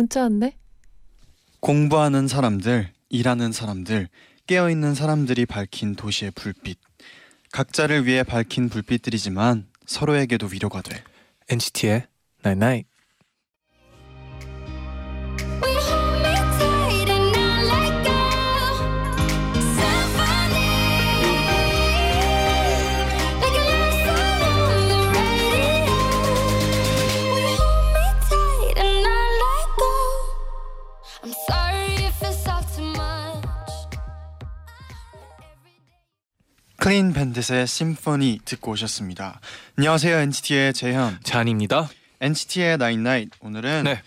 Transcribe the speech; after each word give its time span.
문자 0.00 0.22
왔네. 0.22 0.56
공부하는 1.60 2.26
사람들, 2.26 2.90
일하는 3.10 3.52
사람들, 3.52 4.08
깨어있는 4.46 4.94
사람들이 4.94 5.44
밝힌 5.44 5.94
도시의 5.94 6.30
불빛. 6.30 6.78
각자를 7.52 8.06
위해 8.06 8.22
밝힌 8.22 8.70
불빛들이지만 8.70 9.66
서로에게도 9.84 10.46
위로가 10.52 10.80
돼. 10.80 11.04
NCT의 11.50 12.06
Night 12.46 12.64
Night. 12.64 12.88
We 12.88 12.89
Clean 36.80 37.12
Bandit의 37.12 37.66
Symphony 37.66 38.40
듣고 38.46 38.72
오셨습니다. 38.72 39.40
안녕하세요 39.76 40.16
NCT의 40.16 40.72
재현. 40.72 41.18
쟈니입니다. 41.22 41.90
NCT의 42.20 42.78
night 42.78 43.03
night 43.03 43.28
오늘은 43.40 43.84
네. 43.84 44.02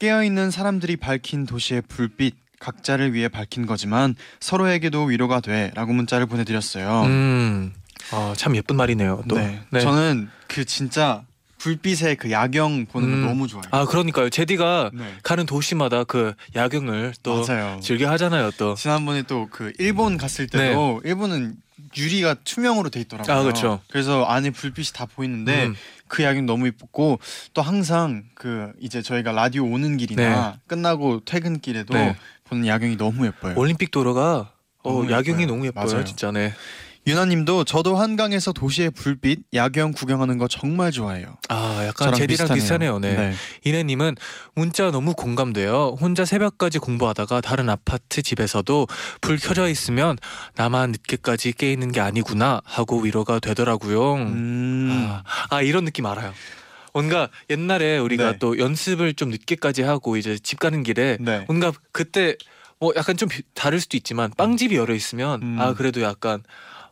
깨어있는 0.00 0.50
사람들이 0.50 0.96
밝힌 0.96 1.46
도시의 1.46 1.82
불빛. 1.82 2.34
각자를 2.58 3.14
위해 3.14 3.28
밝힌 3.28 3.64
거지만 3.64 4.14
서로에게도 4.40 5.04
위로가 5.04 5.40
돼라고 5.40 5.94
문자를 5.94 6.26
보내드렸어요. 6.26 7.04
음. 7.04 7.72
아, 8.12 8.34
참 8.36 8.54
예쁜 8.54 8.76
말이네요. 8.76 9.22
또. 9.28 9.36
네. 9.38 9.62
저는 9.80 10.28
그 10.46 10.66
진짜 10.66 11.22
불빛의 11.56 12.16
그 12.16 12.30
야경 12.30 12.84
보는 12.86 13.08
음. 13.08 13.22
거 13.22 13.28
너무 13.28 13.48
좋아요. 13.48 13.62
아, 13.70 13.86
그러니까요. 13.86 14.28
제디가 14.28 14.90
네. 14.92 15.14
가는 15.22 15.46
도시마다 15.46 16.04
그 16.04 16.34
야경을 16.54 17.14
또 17.22 17.46
맞아요. 17.46 17.80
즐겨 17.80 18.10
하잖아요, 18.10 18.50
또. 18.58 18.74
지난번에 18.74 19.22
또 19.22 19.46
그 19.50 19.72
일본 19.78 20.18
갔을 20.18 20.46
때도 20.46 21.00
일본은 21.04 21.56
유리가 21.96 22.34
투명으로 22.44 22.90
돼 22.90 23.00
있더라고요. 23.00 23.34
네. 23.34 23.40
아, 23.40 23.44
그쵸. 23.44 23.80
그래서 23.88 24.24
안에 24.24 24.50
불빛이 24.50 24.88
다 24.94 25.06
보이는데 25.06 25.66
음. 25.66 25.76
그 26.08 26.22
야경 26.22 26.46
너무 26.46 26.66
이쁘고 26.66 27.20
또 27.54 27.62
항상 27.62 28.24
그 28.34 28.72
이제 28.80 29.02
저희가 29.02 29.32
라디오 29.32 29.64
오는 29.64 29.96
길이나 29.96 30.58
끝나고 30.66 31.20
퇴근길에도 31.24 31.94
네. 31.94 32.16
보는 32.44 32.66
야경이 32.66 32.96
너무 32.96 33.26
예뻐요. 33.26 33.54
올림픽 33.56 33.90
도로가 33.90 34.52
어, 34.82 34.92
너무 34.92 35.10
야경이 35.10 35.42
예뻐요. 35.42 35.46
너무 35.46 35.66
예뻐요, 35.66 35.86
맞아요. 35.86 36.04
진짜. 36.04 36.32
네. 36.32 36.52
유나님도 37.06 37.64
저도 37.64 37.96
한강에서 37.96 38.52
도시의 38.52 38.90
불빛 38.90 39.40
야경 39.54 39.92
구경하는 39.92 40.36
거 40.36 40.48
정말 40.48 40.92
좋아해요. 40.92 41.38
아, 41.48 41.82
약간 41.86 42.12
제디랑 42.14 42.48
비슷하네요. 42.52 42.98
네. 42.98 43.32
이내님은 43.64 44.16
문자 44.54 44.90
너무 44.90 45.14
공감돼요. 45.14 45.96
혼자 45.98 46.24
새벽까지 46.26 46.78
공부하다가 46.78 47.40
다른 47.40 47.70
아파트 47.70 48.20
집에서도 48.22 48.86
불 49.22 49.38
켜져 49.38 49.68
있으면 49.68 50.18
나만 50.56 50.92
늦게까지 50.92 51.52
깨 51.52 51.72
있는 51.72 51.90
게 51.90 52.00
아니구나 52.00 52.60
하고 52.64 53.00
위로가 53.00 53.38
되더라고요. 53.40 54.14
음. 54.16 55.06
아, 55.08 55.22
아, 55.48 55.62
이런 55.62 55.84
느낌 55.86 56.04
알아요. 56.04 56.34
뭔가 56.92 57.28
옛날에 57.48 57.98
우리가 57.98 58.32
네. 58.32 58.38
또 58.38 58.58
연습을 58.58 59.14
좀 59.14 59.30
늦게까지 59.30 59.82
하고 59.82 60.16
이제 60.16 60.38
집 60.38 60.58
가는 60.58 60.82
길에 60.82 61.16
네. 61.20 61.44
뭔가 61.46 61.72
그때 61.92 62.36
뭐 62.78 62.92
약간 62.96 63.16
좀 63.16 63.28
비- 63.28 63.42
다를 63.54 63.80
수도 63.80 63.96
있지만 63.96 64.30
빵집이 64.36 64.74
열려 64.76 64.94
있으면 64.94 65.40
음. 65.42 65.56
아 65.60 65.74
그래도 65.74 66.02
약간 66.02 66.42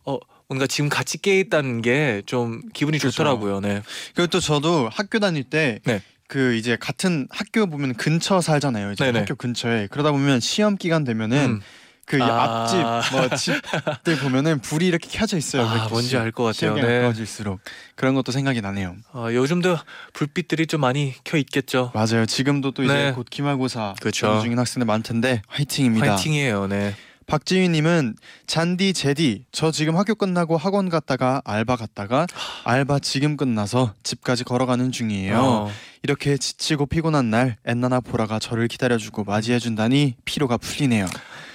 어 0.08 0.18
뭔가 0.48 0.66
지금 0.66 0.88
같이 0.88 1.18
깨 1.18 1.38
있다는 1.40 1.82
게 1.82 2.22
좀 2.26 2.62
기분이 2.72 2.98
그죠. 2.98 3.10
좋더라고요. 3.10 3.60
네. 3.60 3.82
그리고 4.14 4.28
또 4.28 4.40
저도 4.40 4.88
학교 4.92 5.18
다닐 5.18 5.44
때 5.44 5.80
네. 5.84 6.02
그 6.26 6.54
이제 6.54 6.76
같은 6.78 7.26
학교 7.30 7.66
보면 7.66 7.94
근처 7.94 8.40
살잖아요. 8.40 8.92
이제 8.92 9.04
네네. 9.04 9.20
학교 9.20 9.34
근처에 9.34 9.88
그러다 9.90 10.12
보면 10.12 10.40
시험 10.40 10.76
기간 10.76 11.04
되면은 11.04 11.36
음. 11.38 11.60
그 12.06 12.22
아. 12.22 12.64
앞집 12.64 13.12
뭐 13.12 13.28
집들 13.36 14.18
보면은 14.20 14.60
불이 14.60 14.86
이렇게 14.86 15.08
켜져 15.10 15.36
있어요. 15.36 15.66
아, 15.66 15.88
뭔지 15.90 16.16
알 16.16 16.32
것 16.32 16.44
같아요. 16.44 16.74
네. 16.74 16.80
가까워질수록 16.80 17.60
그런 17.96 18.14
것도 18.14 18.32
생각이 18.32 18.62
나네요. 18.62 18.96
어, 19.12 19.28
요즘도 19.30 19.76
불빛들이 20.14 20.66
좀 20.68 20.80
많이 20.80 21.14
켜 21.24 21.36
있겠죠. 21.36 21.92
맞아요. 21.94 22.24
지금도 22.24 22.70
또 22.70 22.82
이제 22.82 22.94
네. 22.94 23.12
곧 23.12 23.26
기말고사. 23.28 23.94
준비 24.12 24.40
중인 24.42 24.58
학생들 24.58 24.86
많텐데 24.86 25.42
화이팅입니다. 25.48 26.12
화이팅이에요. 26.14 26.66
네. 26.68 26.94
박지윤님은 27.28 28.16
잔디 28.46 28.94
제디 28.94 29.44
저 29.52 29.70
지금 29.70 29.96
학교 29.96 30.14
끝나고 30.14 30.56
학원 30.56 30.88
갔다가 30.88 31.42
알바 31.44 31.76
갔다가 31.76 32.26
알바 32.64 33.00
지금 33.00 33.36
끝나서 33.36 33.92
집까지 34.02 34.44
걸어가는 34.44 34.90
중이에요. 34.92 35.38
어, 35.38 35.70
이렇게 36.02 36.38
지치고 36.38 36.86
피곤한 36.86 37.28
날 37.30 37.56
엔나나 37.66 38.00
보라가 38.00 38.38
저를 38.38 38.66
기다려주고 38.66 39.24
맞이해준다니 39.24 40.16
피로가 40.24 40.56
풀리네요. 40.56 41.06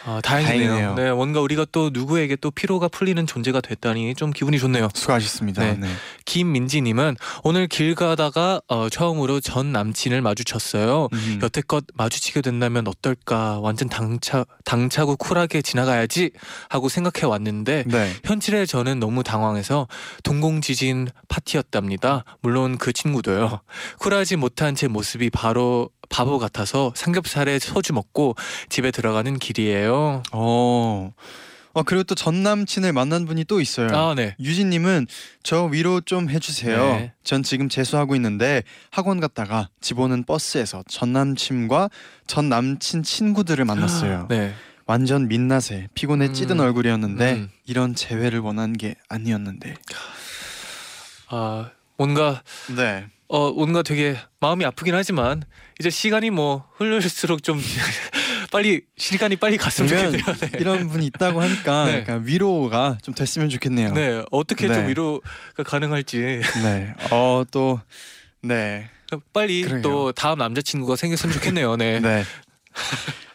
아, 0.05 0.19
다행이네요. 0.21 0.69
다행이네요. 0.69 0.95
네, 0.95 1.11
뭔가 1.11 1.39
우리가 1.41 1.65
또 1.71 1.89
누구에게 1.91 2.35
또 2.35 2.51
피로가 2.51 2.87
풀리는 2.87 3.25
존재가 3.25 3.61
됐다니 3.61 4.15
좀 4.15 4.31
기분이 4.31 4.59
좋네요. 4.59 4.89
수고하셨습니다. 4.93 5.63
네. 5.63 5.77
네. 5.79 5.87
김민지님은 6.25 7.15
오늘 7.43 7.67
길 7.67 7.95
가다가 7.95 8.61
어, 8.67 8.89
처음으로 8.89 9.39
전 9.39 9.71
남친을 9.71 10.21
마주쳤어요. 10.21 11.07
음. 11.13 11.39
여태껏 11.41 11.83
마주치게 11.93 12.41
된다면 12.41 12.87
어떨까 12.87 13.59
완전 13.59 13.87
당차 13.89 14.45
당차고 14.65 15.15
쿨하게 15.17 15.61
지나가야지 15.61 16.31
하고 16.69 16.89
생각해 16.89 17.25
왔는데 17.25 17.85
네. 17.87 18.11
현실에 18.25 18.65
저는 18.65 18.99
너무 18.99 19.23
당황해서 19.23 19.87
동공 20.23 20.61
지진 20.61 21.07
파티였답니다. 21.29 22.25
물론 22.41 22.77
그 22.77 22.91
친구도요. 22.91 23.61
쿨하지 23.99 24.35
못한 24.35 24.75
제 24.75 24.87
모습이 24.87 25.29
바로 25.29 25.89
바보 26.09 26.37
같아서 26.37 26.91
삼겹살에 26.95 27.57
소주 27.59 27.93
먹고 27.93 28.35
집에 28.69 28.91
들어가는 28.91 29.39
길이에요. 29.39 29.92
어. 30.31 31.13
어 31.75 31.81
그리고 31.83 32.03
또 32.03 32.13
전 32.15 32.43
남친을 32.43 32.93
만난 32.93 33.25
분이 33.25 33.45
또 33.45 33.59
있어요. 33.59 33.87
아 33.95 34.13
네. 34.15 34.35
유진님은 34.39 35.07
저 35.41 35.63
위로 35.65 36.01
좀 36.01 36.29
해주세요. 36.29 36.77
네. 36.77 37.13
전 37.23 37.41
지금 37.41 37.67
재수하고 37.67 38.15
있는데 38.15 38.61
학원 38.91 39.19
갔다가 39.19 39.69
집 39.81 39.99
오는 39.99 40.23
버스에서 40.23 40.83
전 40.87 41.13
남친과 41.13 41.89
전 42.27 42.49
남친 42.49 43.01
친구들을 43.03 43.65
만났어요. 43.65 44.27
네. 44.29 44.53
완전 44.85 45.27
민낯에 45.27 45.87
피곤에 45.95 46.33
찌든 46.33 46.59
음. 46.59 46.65
얼굴이었는데 46.65 47.33
음. 47.33 47.49
이런 47.65 47.95
재회를 47.95 48.39
원한 48.39 48.73
게 48.73 48.95
아니었는데. 49.09 49.73
아 51.29 51.71
뭔가 51.97 52.43
네. 52.75 53.05
어 53.27 53.51
뭔가 53.51 53.81
되게 53.81 54.15
마음이 54.39 54.63
아프긴 54.65 54.93
하지만 54.93 55.41
이제 55.79 55.89
시간이 55.89 56.29
뭐 56.29 56.67
흐를수록 56.77 57.41
좀 57.43 57.59
빨리 58.53 58.81
시간이 58.97 59.35
빨리 59.37 59.57
갔으면 59.57 59.89
좋겠네요. 59.89 60.21
네. 60.35 60.51
이런 60.59 60.87
분이 60.87 61.07
있다고 61.07 61.41
하니까 61.41 61.85
네. 61.87 61.99
약간 62.01 62.21
위로가 62.25 62.99
좀 63.01 63.15
됐으면 63.15 63.49
좋겠네요. 63.49 63.93
네 63.93 64.23
어떻게 64.31 64.67
좀 64.67 64.75
네. 64.77 64.87
위로가 64.89 65.63
가능할지 65.65 66.41
네. 66.63 66.93
어 67.11 67.43
또 67.51 67.81
네. 68.43 68.89
빨리 69.33 69.63
그러게요. 69.63 69.81
또 69.81 70.11
다음 70.11 70.37
남자친구가 70.37 70.95
생겼으면 70.95 71.33
좋겠네요. 71.33 71.75
네. 71.77 71.99
네. 71.99 72.23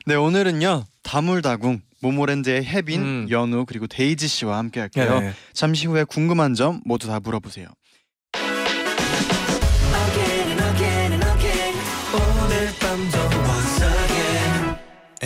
네 0.07 0.15
오늘은요 0.15 0.85
다물다궁 1.03 1.83
모모랜드의 2.01 2.65
혜빈, 2.65 3.01
음. 3.03 3.27
연우 3.29 3.65
그리고 3.67 3.89
데이지 3.89 4.29
씨와 4.29 4.57
함께 4.57 4.79
할게요. 4.79 5.19
네. 5.21 5.33
잠시 5.53 5.87
후에 5.89 6.05
궁금한 6.05 6.55
점 6.55 6.81
모두 6.85 7.09
다 7.09 7.19
물어보세요. 7.19 7.67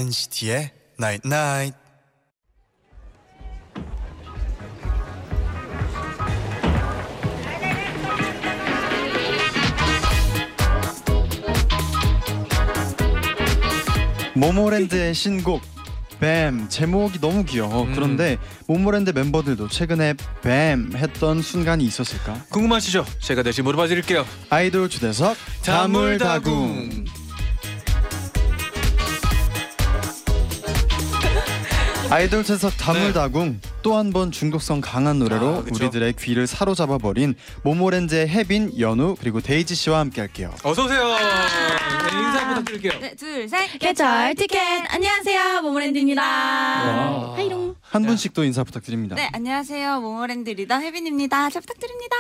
NCT의 0.03 0.71
Night 0.99 1.29
Night. 1.29 1.79
모모랜드의 14.35 15.15
신곡 15.15 15.63
뱀 16.19 16.69
제목이 16.69 17.21
너무 17.21 17.45
귀여워. 17.45 17.85
음. 17.85 17.93
그런데 17.95 18.39
모모랜드 18.67 19.11
멤버들도 19.11 19.69
최근에 19.69 20.15
뱀 20.43 20.93
했던 20.97 21.43
순간이 21.43 21.85
있었을까? 21.85 22.45
궁금하시죠? 22.49 23.05
제가 23.21 23.45
대신 23.45 23.63
물어봐 23.63 23.87
드릴게요. 23.87 24.27
아이돌 24.51 24.89
주대석 24.89 25.37
다물다궁. 25.65 27.02
아이돌 32.13 32.45
채석 32.45 32.77
다물다궁 32.77 33.59
또한 33.81 34.13
번 34.13 34.31
중독성 34.31 34.83
강한 34.83 35.19
노래로 35.19 35.47
아. 35.47 35.65
우리들의 35.73 36.13
귀를 36.19 36.47
사로잡아 36.47 36.99
버린 36.99 37.35
모모랜드의 37.63 38.29
혜빈, 38.29 38.79
연우 38.79 39.17
그리고 39.19 39.41
데이지 39.41 39.75
씨와 39.75 40.01
함께 40.01 40.21
할게요. 40.21 40.53
어서 40.63 40.85
오세요. 40.85 41.17
네, 42.53 42.61
인사 42.61 42.61
부탁드릴게요. 42.61 43.01
네, 43.01 43.15
둘, 43.17 43.49
셋. 43.49 43.71
계절 43.79 44.35
티켓 44.35 44.59
안녕하세요 44.89 45.63
모모랜드입니다. 45.63 46.23
와. 46.23 47.35
하이롱. 47.37 47.77
한 47.81 48.03
네. 48.03 48.09
분씩 48.09 48.33
또 48.35 48.45
인사 48.45 48.65
부탁드립니다. 48.65 49.17
네, 49.17 49.29
안녕하세요. 49.33 50.01
모모랜드 50.01 50.51
리더 50.51 50.79
혜빈입니다. 50.79 51.51
잘 51.51 51.61
부탁드립니다. 51.61 52.17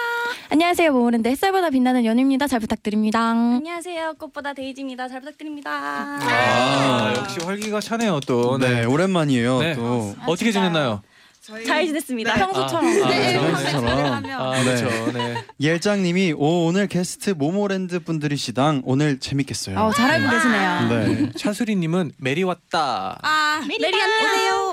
안녕하세요 0.50 0.92
모모랜드 0.92 1.28
햇살보다 1.28 1.70
빛나는 1.70 2.04
연우입니다. 2.04 2.46
잘 2.46 2.60
부탁드립니다. 2.60 3.30
안녕하세요 3.30 4.14
꽃보다 4.18 4.52
데이지입니다. 4.54 5.08
잘 5.08 5.20
부탁드립니다. 5.20 5.70
아, 5.72 7.14
역시 7.16 7.38
활기가 7.44 7.80
차네요 7.80 8.20
또. 8.26 8.58
네, 8.58 8.84
오랜만이에요. 8.84 9.58
네. 9.60 9.74
또 9.74 10.14
어떻게 10.26 10.52
지냈나요? 10.52 11.02
저희 11.44 11.64
잘 11.66 11.84
지냈습니다. 11.86 12.34
네. 12.34 12.38
평소처럼. 12.38 12.84
아, 12.86 13.08
네, 13.08 13.36
아, 13.36 13.40
그렇죠. 13.40 13.62
촬영하며 13.80 14.38
아, 14.38 14.62
네. 14.62 14.64
그렇죠. 14.76 15.12
네. 15.12 15.44
예장님이 15.60 16.34
오 16.36 16.66
오늘 16.66 16.86
게스트 16.86 17.30
모모랜드 17.30 17.98
분들이 17.98 18.36
시당 18.36 18.80
오늘 18.84 19.18
재밌겠어요. 19.18 19.76
어, 19.76 19.90
잘 19.92 20.08
알고 20.12 20.30
계시네요. 20.30 20.88
네, 20.88 21.32
차수리님은 21.36 22.12
메리 22.18 22.44
왔다. 22.44 23.18
아, 23.22 23.60
메리 23.66 23.84
안녕. 24.00 24.72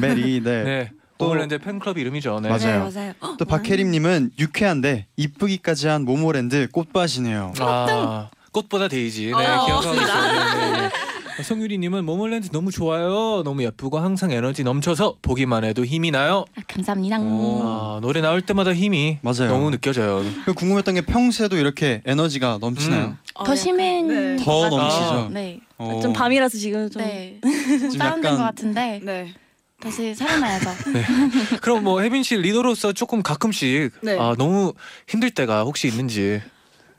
메리 0.00 0.40
네. 0.40 0.62
네. 0.62 0.90
또- 1.18 1.24
모모랜드 1.26 1.58
팬클럽 1.58 1.98
이름이죠. 1.98 2.38
네. 2.40 2.48
맞아요. 2.48 2.88
네, 2.88 2.94
맞아요. 3.20 3.36
또 3.36 3.44
박혜림님은 3.44 4.32
유쾌한데 4.38 5.06
이쁘기까지 5.16 5.88
한 5.88 6.04
모모랜드 6.04 6.68
꽃밭이네요. 6.70 7.54
아, 7.58 8.28
꽃보다 8.52 8.86
데이지. 8.86 9.26
네, 9.26 9.32
어, 9.32 9.66
기억하고 9.66 9.94
있어요. 10.00 10.32
네, 10.32 10.70
네, 10.70 10.80
네. 10.82 10.90
성유리님은 11.42 12.04
모모랜드 12.04 12.48
너무 12.50 12.70
좋아요. 12.70 13.42
너무 13.44 13.62
예쁘고 13.62 13.98
항상 13.98 14.30
에너지 14.30 14.64
넘쳐서 14.64 15.16
보기만 15.22 15.64
해도 15.64 15.84
힘이 15.84 16.10
나요. 16.10 16.44
아, 16.56 16.62
감사합니다. 16.66 17.18
오. 17.20 17.60
아, 17.64 17.98
노래 18.00 18.20
나올 18.20 18.40
때마다 18.42 18.72
힘이 18.74 19.18
맞아요. 19.22 19.48
너무 19.48 19.70
느껴져요. 19.70 20.24
그 20.44 20.54
궁금했던 20.54 20.94
게 20.94 21.00
평소에도 21.02 21.56
이렇게 21.56 22.02
에너지가 22.06 22.58
넘치나요? 22.60 23.04
음. 23.06 23.44
더 23.44 23.54
심한 23.54 24.08
네. 24.08 24.36
더. 24.42 24.68
넘치죠. 24.68 25.28
네. 25.32 25.60
어, 25.78 26.00
좀 26.02 26.12
밤이라서 26.12 26.56
지금 26.58 26.88
좀 26.90 27.02
네. 27.02 27.38
지금 27.42 27.98
다운된 27.98 28.24
약간- 28.32 28.36
것 28.38 28.42
같은데 28.44 29.00
네. 29.02 29.34
다시 29.78 30.14
살아나야죠. 30.14 30.70
그럼 31.60 31.84
뭐 31.84 32.00
혜빈 32.00 32.22
씨 32.22 32.36
리더로서 32.36 32.94
조금 32.94 33.22
가끔씩 33.22 33.92
네. 34.02 34.18
아, 34.18 34.34
너무 34.38 34.72
힘들 35.06 35.30
때가 35.30 35.64
혹시 35.64 35.86
있는지. 35.86 36.40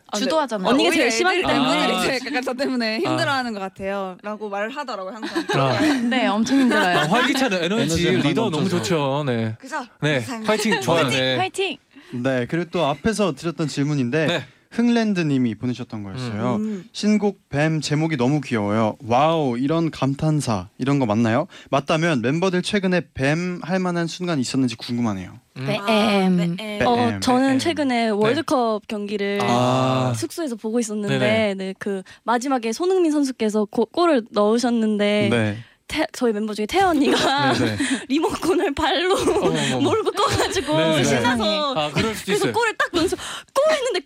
아, 0.09 0.17
주도하잖아요. 0.17 0.69
언니가 0.69 0.91
제일 0.91 1.11
심하기 1.11 1.41
때문에. 1.41 1.93
아. 1.93 2.01
제일 2.01 2.19
약간 2.25 2.41
저 2.41 2.53
때문에 2.53 2.99
힘들어하는 2.99 3.53
것 3.53 3.59
같아요. 3.59 4.17
라고 4.23 4.49
말을 4.49 4.69
하더라고요 4.69 5.15
항상. 5.15 5.43
아, 5.59 5.79
네, 6.09 6.27
엄청 6.27 6.59
힘들어요. 6.61 6.97
아, 6.97 7.01
활기찬 7.07 7.51
에너지 7.53 8.07
에너지가 8.07 8.11
리더 8.29 8.41
너무 8.49 8.51
넘쳐서. 8.57 8.77
좋죠. 8.83 9.23
네. 9.25 9.55
그죠? 9.59 9.85
네. 10.01 10.23
화이팅 10.45 10.81
좋아요. 10.81 11.07
네. 11.09 11.37
화이팅. 11.37 11.77
네 12.11 12.45
그리고 12.49 12.69
또 12.71 12.85
앞에서 12.85 13.33
드렸던 13.33 13.67
질문인데 13.67 14.27
네. 14.27 14.45
흥랜드님이 14.71 15.55
보내셨던 15.55 16.03
거였어요. 16.03 16.55
음. 16.57 16.85
신곡 16.91 17.49
BAAM 17.49 17.81
제목이 17.81 18.17
너무 18.17 18.41
귀여워요. 18.41 18.95
wow 19.05 19.57
이런 19.57 19.91
감탄사 19.91 20.69
이런 20.77 20.99
거 20.99 21.05
맞나요? 21.05 21.47
맞다면 21.69 22.21
멤버들 22.21 22.61
최근에 22.61 23.01
BAAM 23.13 23.59
할 23.63 23.79
만한 23.79 24.07
순간 24.07 24.39
있었는지 24.39 24.75
궁금하네요. 24.75 25.39
음. 25.57 25.65
네, 25.65 25.77
아, 25.79 25.91
엠. 25.91 26.35
네. 26.37 26.47
네. 26.57 26.85
어 26.85 26.95
네. 27.11 27.19
저는 27.19 27.59
최근에 27.59 28.09
월드컵 28.09 28.87
경기를 28.87 29.39
아. 29.43 30.13
숙소에서 30.15 30.55
보고 30.55 30.79
있었는데 30.79 31.17
네네. 31.17 31.53
네, 31.55 31.73
그 31.79 32.03
마지막에 32.23 32.71
손흥민 32.73 33.11
선수께서 33.11 33.65
고, 33.65 33.85
골을 33.85 34.23
넣으셨는데 34.31 35.29
네. 35.31 35.57
태, 35.87 36.05
저희 36.11 36.33
멤버 36.33 36.53
중에 36.53 36.65
태연 36.65 36.89
언니가 36.89 37.53
네, 37.53 37.65
네. 37.65 37.77
리모컨을 38.09 38.73
발로 38.75 39.15
어머머머. 39.15 39.79
몰고 39.79 40.11
꺼가지고 40.11 40.77
네, 40.77 40.95
네. 40.97 41.03
신나서 41.03 41.73
아, 41.75 41.91
그럴 41.91 42.13
수도 42.13 42.25
그래서 42.25 42.45
있어요. 42.45 42.53
골을 42.53 42.75
딱 42.77 42.89
넣으면서 42.93 43.15
골 43.55 43.73
했는데 43.73 44.01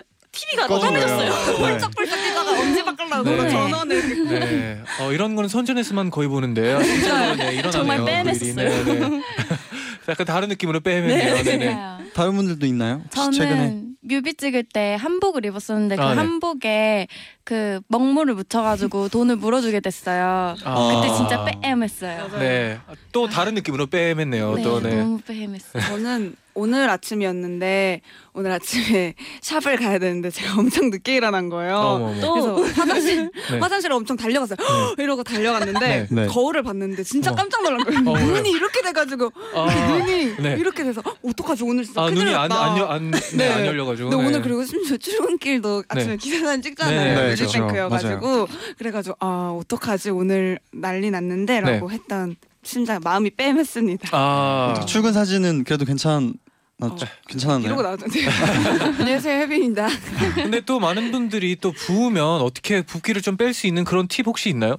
TV가 0.52 0.68
꺼내졌어요. 0.68 1.30
네. 1.30 1.58
펄쩍펄쩍 1.58 2.20
뛰다가 2.20 2.52
언제 2.52 2.84
바꾸려고 2.84 3.24
네. 3.24 3.50
전원을. 3.50 4.26
네. 4.28 4.82
어, 5.00 5.12
이런 5.12 5.36
거는 5.36 5.50
선전에서만 5.50 6.12
거의 6.12 6.28
보는데요. 6.28 6.82
진짜로 6.84 7.36
네, 7.36 7.54
일어나네요. 7.56 7.72
정말 7.72 7.98
그 7.98 8.04
일이. 8.04 8.12
뺨했었어요. 8.12 8.84
네, 8.86 9.00
네. 9.10 9.22
약간 10.10 10.26
다른 10.26 10.50
느낌으로 10.50 10.80
빼면요. 10.82 11.44
네. 11.44 11.58
네. 11.58 11.78
다른 12.14 12.36
분들도 12.36 12.66
있나요? 12.66 13.02
저는 13.12 13.32
최근에 13.32 13.82
뮤비 14.04 14.34
찍을 14.34 14.64
때 14.64 14.98
한복을 15.00 15.46
입었었는데 15.46 15.96
그 15.96 16.02
아, 16.02 16.10
네. 16.10 16.16
한복에 16.18 17.08
그 17.44 17.80
먹물을 17.88 18.34
묻혀가지고 18.34 19.08
돈을 19.10 19.38
물어주게 19.38 19.80
됐어요. 19.80 20.56
아. 20.64 21.02
그때 21.02 21.16
진짜 21.16 21.46
빼엠했어요. 21.46 22.30
네. 22.40 22.80
또 23.12 23.30
다른 23.30 23.54
느낌으로 23.54 23.88
빼맸네요. 23.88 24.56
네, 24.56 24.64
또 24.64 24.82
네. 24.82 24.96
너무 24.96 25.20
빼엠했어요. 25.22 25.84
저는 25.84 26.36
오늘 26.54 26.90
아침이었는데 26.90 28.02
오늘 28.34 28.52
아침에 28.52 29.14
샵을 29.42 29.78
가야 29.78 30.00
되는데 30.00 30.30
제가 30.30 30.60
엄청 30.60 30.90
늦게 30.90 31.16
일어난 31.16 31.50
거예요. 31.50 31.76
어머머. 31.76 32.20
또 32.22 32.34
그래서 32.34 32.82
화장실 32.82 33.32
네. 33.52 33.60
화장실에 33.60 33.94
엄청 33.94 34.18
달려갔어요. 34.18 34.58
헉! 34.60 34.96
이러고 35.00 35.24
달려갔는데 35.24 35.80
네. 35.80 36.08
네. 36.10 36.26
거울을 36.28 36.64
봤는데 36.64 37.04
진짜 37.04 37.32
어머. 37.32 37.38
깜짝 37.38 37.64
놀란 37.64 37.84
거예요. 37.84 38.00
어, 38.10 38.14
왜요? 38.14 38.36
눈이 38.36 38.52
이렇게 38.52 38.82
돼가지고 38.82 39.32
아, 39.56 39.66
눈이 39.98 40.36
네. 40.38 40.56
이렇게 40.60 40.84
돼서 40.84 41.02
어떡하지 41.26 41.64
오늘 41.64 41.84
진짜 41.84 42.02
아, 42.02 42.06
큰일 42.06 42.26
눈이 42.26 42.36
안, 42.36 42.50
났다. 42.50 42.66
안, 42.72 42.78
열- 42.78 42.92
안, 42.92 43.12
네. 43.12 43.20
네. 43.38 43.50
안 43.50 43.66
열려가지고. 43.66 44.10
근데 44.10 44.22
네. 44.24 44.28
오늘 44.30 44.42
그리고 44.42 44.64
심지어 44.64 44.98
출근길도 44.98 45.84
아침에 45.88 46.12
네. 46.12 46.18
기사단 46.18 46.62
찍잖아요. 46.62 47.16
네, 47.22 47.30
뮤직뱅크여가지고 47.30 48.48
그래가지고 48.78 49.16
아 49.20 49.56
어떡하지 49.60 50.10
오늘 50.12 50.60
난리 50.72 51.12
났는데라고 51.12 51.90
네. 51.90 51.96
했던 51.96 52.36
심장 52.64 53.00
마음이 53.04 53.32
뺨했습니다. 53.32 54.10
아. 54.12 54.86
출근 54.88 55.14
사진은 55.14 55.64
그래도 55.64 55.86
괜찮 55.86 56.34
아, 56.80 56.88
어. 56.88 56.96
괜찮았나요? 57.28 57.68
이러고 57.68 57.82
나왔던데. 57.84 58.26
안녕하세요 59.00 59.40
혜빈입니다. 59.42 59.88
근데 60.36 60.62
또 60.62 60.80
많은 60.80 61.12
분들이 61.12 61.56
또 61.60 61.72
부으면 61.72 62.42
어떻게 62.42 62.82
붓기를 62.82 63.22
좀 63.22 63.38
뺄 63.38 63.54
수 63.54 63.68
있는 63.68 63.84
그런 63.84 64.08
팁 64.08 64.26
혹시 64.28 64.50
있나요? 64.50 64.78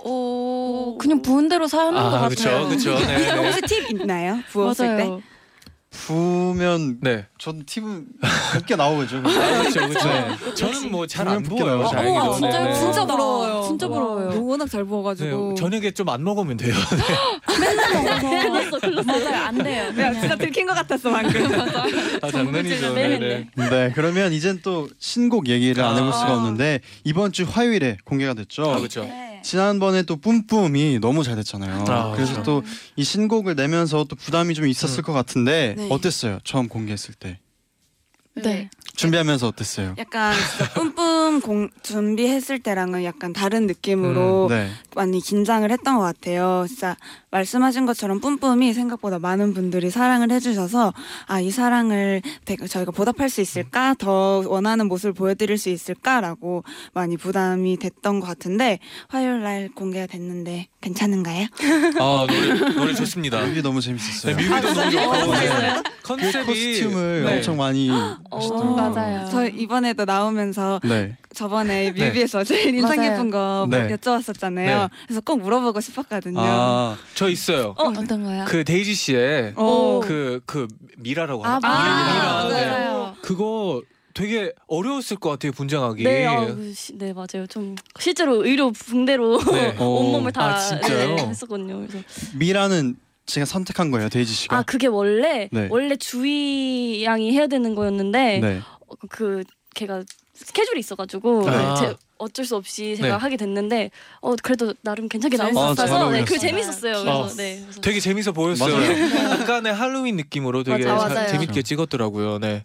오, 0.00 0.96
그냥 0.98 1.22
부은 1.22 1.48
대로 1.48 1.66
사는 1.66 1.92
것 1.92 1.98
아, 1.98 2.10
같아요. 2.28 2.68
그렇죠. 2.68 2.68
그렇죠. 2.68 3.06
네. 3.06 3.18
네. 3.18 3.30
혹시 3.46 3.60
팁 3.62 3.90
있나요? 3.90 4.38
부었을 4.50 4.96
때? 4.96 5.04
맞아요. 5.04 5.22
부으면 5.90 6.98
네. 7.00 7.26
전 7.38 7.64
팁은 7.64 8.06
나오죠. 8.76 9.18
아, 9.18 9.22
그렇죠. 9.22 9.88
그렇죠. 9.88 10.54
저는 10.54 10.90
뭐 10.90 11.06
잘안 11.06 11.42
붓게 11.42 11.62
부어요. 11.62 11.78
나오죠. 11.78 11.96
다행히도. 11.96 12.24
우와, 12.24 12.34
진짜요? 12.36 12.62
네, 12.64 12.68
네. 12.68 12.74
진짜 12.74 12.92
부럽다. 12.92 13.12
부러워요. 13.16 13.62
진짜 13.66 13.88
부러워요. 13.88 14.28
와, 14.28 14.34
워낙 14.38 14.70
잘 14.70 14.82
네, 14.82 14.88
부어가지고. 14.88 15.54
저녁에 15.54 15.90
좀 15.92 16.08
안 16.08 16.24
먹으면 16.24 16.56
돼요. 16.56 16.74
클렀어, 17.44 18.78
클렀어. 18.80 19.02
맞아요, 19.04 19.44
안 19.44 19.58
돼요. 19.58 19.92
야. 19.98 20.12
진짜 20.12 20.36
들킨 20.36 20.66
것 20.66 20.74
같았어 20.74 21.10
방금. 21.10 21.48
아, 22.22 22.30
장난이죠. 22.30 22.94
네, 22.94 23.18
네, 23.18 23.46
네. 23.54 23.68
네, 23.70 23.92
그러면 23.94 24.32
이젠 24.32 24.60
또 24.62 24.88
신곡 24.98 25.48
얘기를 25.48 25.82
안 25.84 25.96
해볼 25.96 26.12
수가 26.12 26.26
아. 26.28 26.36
없는데 26.36 26.80
이번 27.04 27.32
주 27.32 27.44
화요일에 27.48 27.98
공개가 28.04 28.34
됐죠. 28.34 28.70
아, 28.70 28.76
그렇죠. 28.78 29.06
네. 29.38 29.42
지난번에 29.42 30.02
또 30.02 30.16
뿜뿜이 30.16 30.98
너무 31.00 31.22
잘 31.22 31.36
됐잖아요. 31.36 31.84
아, 31.88 32.12
그래서 32.14 32.32
그렇죠. 32.32 32.62
또이 32.62 33.04
신곡을 33.04 33.54
내면서 33.54 34.04
또 34.04 34.16
부담이 34.16 34.54
좀 34.54 34.66
있었을 34.66 35.00
음. 35.00 35.04
것 35.04 35.12
같은데 35.12 35.74
네. 35.76 35.88
어땠어요? 35.90 36.38
처음 36.44 36.68
공개했을 36.68 37.14
때 37.14 37.38
네. 38.34 38.70
준비하면서 38.96 39.46
어땠어요? 39.46 39.94
약간 39.98 40.34
진짜 40.34 40.72
뿜뿜 40.74 41.40
공, 41.40 41.70
준비했을 41.82 42.60
때랑은 42.60 43.04
약간 43.04 43.32
다른 43.32 43.66
느낌으로 43.66 44.48
네. 44.50 44.70
많이 44.94 45.20
긴장을 45.20 45.70
했던 45.70 45.96
것 45.98 46.02
같아요. 46.02 46.66
진짜 46.68 46.96
말씀하신 47.30 47.86
것처럼 47.86 48.20
뿜뿜이 48.20 48.72
생각보다 48.72 49.18
많은 49.18 49.54
분들이 49.54 49.90
사랑을 49.90 50.30
해주셔서 50.30 50.92
아 51.26 51.38
이 51.38 51.50
사랑을 51.50 52.20
저희가 52.68 52.90
보답할 52.90 53.30
수 53.30 53.40
있을까 53.40 53.94
더 53.98 54.42
원하는 54.46 54.86
모습을 54.88 55.12
보여드릴 55.12 55.56
수 55.56 55.68
있을까라고 55.70 56.64
많이 56.92 57.16
부담이 57.16 57.76
됐던 57.78 58.20
것 58.20 58.26
같은데 58.26 58.80
화요일 59.08 59.42
날 59.42 59.68
공개가 59.74 60.06
됐는데 60.06 60.66
괜찮은가요? 60.80 61.46
아, 62.00 62.26
노래, 62.28 62.72
노래 62.74 62.94
좋습니다. 62.94 63.40
뮤비 63.46 63.62
너무 63.62 63.80
네, 63.80 63.86
재밌었어요. 63.86 64.36
뮤비도 64.36 64.74
너무 64.74 64.90
좋고. 64.90 65.32
네. 65.34 65.82
그 66.02 66.02
컨셉이 66.02 66.46
costume을 66.46 67.24
네. 67.24 67.36
엄청 67.36 67.56
많이 67.56 67.88
어. 67.90 68.74
맞아요. 68.76 69.28
저 69.30 69.46
이번에도 69.46 70.04
나오면서 70.04 70.80
네. 70.84 71.16
저번에 71.34 71.90
뮤비에서 71.92 72.42
제일 72.44 72.74
인상 72.74 72.96
맞아요. 72.96 73.10
깊은 73.12 73.30
거 73.30 73.66
네. 73.70 73.88
여쭤봤었잖아요. 73.94 74.54
네. 74.54 74.88
그래서 75.06 75.20
꼭 75.20 75.40
물어보고 75.40 75.80
싶었거든요. 75.80 76.40
아, 76.40 76.96
저 77.14 77.28
있어요. 77.28 77.74
어, 77.78 77.88
어떤 77.88 78.24
거요? 78.24 78.44
그 78.48 78.64
데이지 78.64 78.94
씨의 78.94 79.52
어. 79.56 80.00
그, 80.02 80.40
그 80.46 80.66
미라라고 80.96 81.44
아, 81.44 81.54
하나? 81.54 81.68
맞아요. 81.68 82.48
미라. 82.48 82.58
네. 82.60 82.66
맞아요. 82.66 83.16
그거 83.22 83.82
되게 84.14 84.52
어려웠을 84.66 85.16
것 85.18 85.30
같아요, 85.30 85.52
분장하기. 85.52 86.02
네, 86.02 86.26
아, 86.26 86.46
그 86.46 86.72
시- 86.74 86.96
네 86.98 87.12
맞아요. 87.12 87.46
좀 87.48 87.76
실제로 88.00 88.44
의료 88.44 88.72
붕대로 88.72 89.38
네. 89.52 89.76
온 89.78 90.10
몸을 90.12 90.32
다 90.32 90.54
아, 90.54 90.58
진짜요? 90.58 91.14
네, 91.14 91.26
했었거든요. 91.28 91.86
그래서 91.86 91.98
미라는 92.34 92.96
제가 93.26 93.44
선택한 93.44 93.90
거예요, 93.92 94.08
데이지 94.08 94.32
씨가. 94.32 94.56
아 94.56 94.62
그게 94.62 94.86
원래 94.88 95.48
네. 95.52 95.68
원래 95.70 95.94
주희 95.94 97.04
양이 97.04 97.32
해야 97.32 97.46
되는 97.46 97.74
거였는데 97.74 98.38
네. 98.40 98.60
어, 98.88 98.94
그 99.10 99.44
걔가 99.74 100.02
스케줄이 100.44 100.80
있어가지고 100.80 101.48
아. 101.48 101.74
제 101.76 101.94
어쩔 102.18 102.44
수 102.44 102.56
없이 102.56 102.96
제가 102.96 103.16
네. 103.16 103.22
하게 103.22 103.36
됐는데 103.36 103.90
어 104.20 104.34
그래도 104.42 104.74
나름 104.82 105.08
괜찮게 105.08 105.36
나온 105.36 105.54
것 105.54 105.60
아, 105.60 105.74
잘 105.74 105.86
같아서 105.86 105.98
네, 105.98 106.04
어울렸어요. 106.04 106.24
그 106.24 106.38
재밌었어요. 106.38 106.92
그래서 106.92 107.20
어. 107.20 107.28
네. 107.28 107.60
그래서 107.62 107.80
되게 107.80 108.00
재밌어 108.00 108.32
보였어요. 108.32 108.74
약간의 109.40 109.72
할로윈 109.74 110.16
느낌으로 110.16 110.64
되게 110.64 110.84
맞아요, 110.84 110.98
자- 111.00 111.14
맞아요. 111.14 111.28
재밌게 111.28 111.62
찍었더라고요. 111.62 112.38
네. 112.38 112.64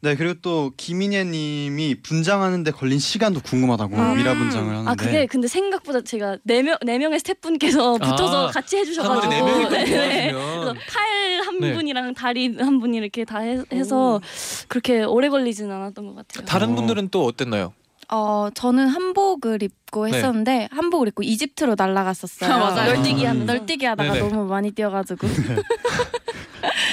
네 0.00 0.14
그리고 0.14 0.34
또 0.42 0.72
김인혜님이 0.76 1.96
분장하는데 2.02 2.70
걸린 2.70 2.98
시간도 2.98 3.40
궁금하다고 3.40 3.96
음. 3.96 4.16
미라 4.16 4.34
분장을 4.34 4.70
하는데 4.70 4.90
아 4.90 4.94
그게 4.94 5.26
근데 5.26 5.48
생각보다 5.48 6.02
제가 6.02 6.38
네명 6.44 6.76
네 6.84 6.98
명의 6.98 7.18
스태프분께서 7.18 7.94
붙어서 7.98 8.48
아, 8.48 8.50
같이 8.50 8.76
한 8.76 8.84
해주셔가지고 8.84 9.32
네 9.32 9.42
명이 9.42 9.68
네, 9.70 9.84
네. 9.84 10.32
도와주면 10.32 10.60
그래서 10.60 10.74
팔한 10.88 11.60
네. 11.60 11.74
분이랑 11.74 12.14
다리 12.14 12.56
한 12.56 12.80
분이 12.80 12.96
이렇게 12.98 13.24
다 13.24 13.38
해, 13.40 13.62
서 13.84 14.20
그렇게 14.68 15.02
오래 15.02 15.28
걸리지는 15.28 15.70
않았던 15.74 16.06
것 16.06 16.14
같아요. 16.16 16.46
다른 16.46 16.72
어. 16.72 16.74
분들은 16.76 17.08
또 17.10 17.24
어땠나요? 17.24 17.72
어 18.08 18.48
저는 18.54 18.86
한복을 18.88 19.62
입고 19.62 20.06
네. 20.08 20.16
했었는데 20.16 20.68
한복을 20.70 21.08
입고 21.08 21.22
이집트로 21.22 21.74
날아갔었어요. 21.76 22.50
아, 22.52 22.58
맞아요. 22.58 22.94
널뛰기 22.94 23.24
음. 23.24 23.28
하면서 23.28 23.52
널뛰기 23.54 23.84
하다가 23.84 24.12
네네. 24.14 24.28
너무 24.28 24.46
많이 24.46 24.70
뛰어가지고. 24.70 25.26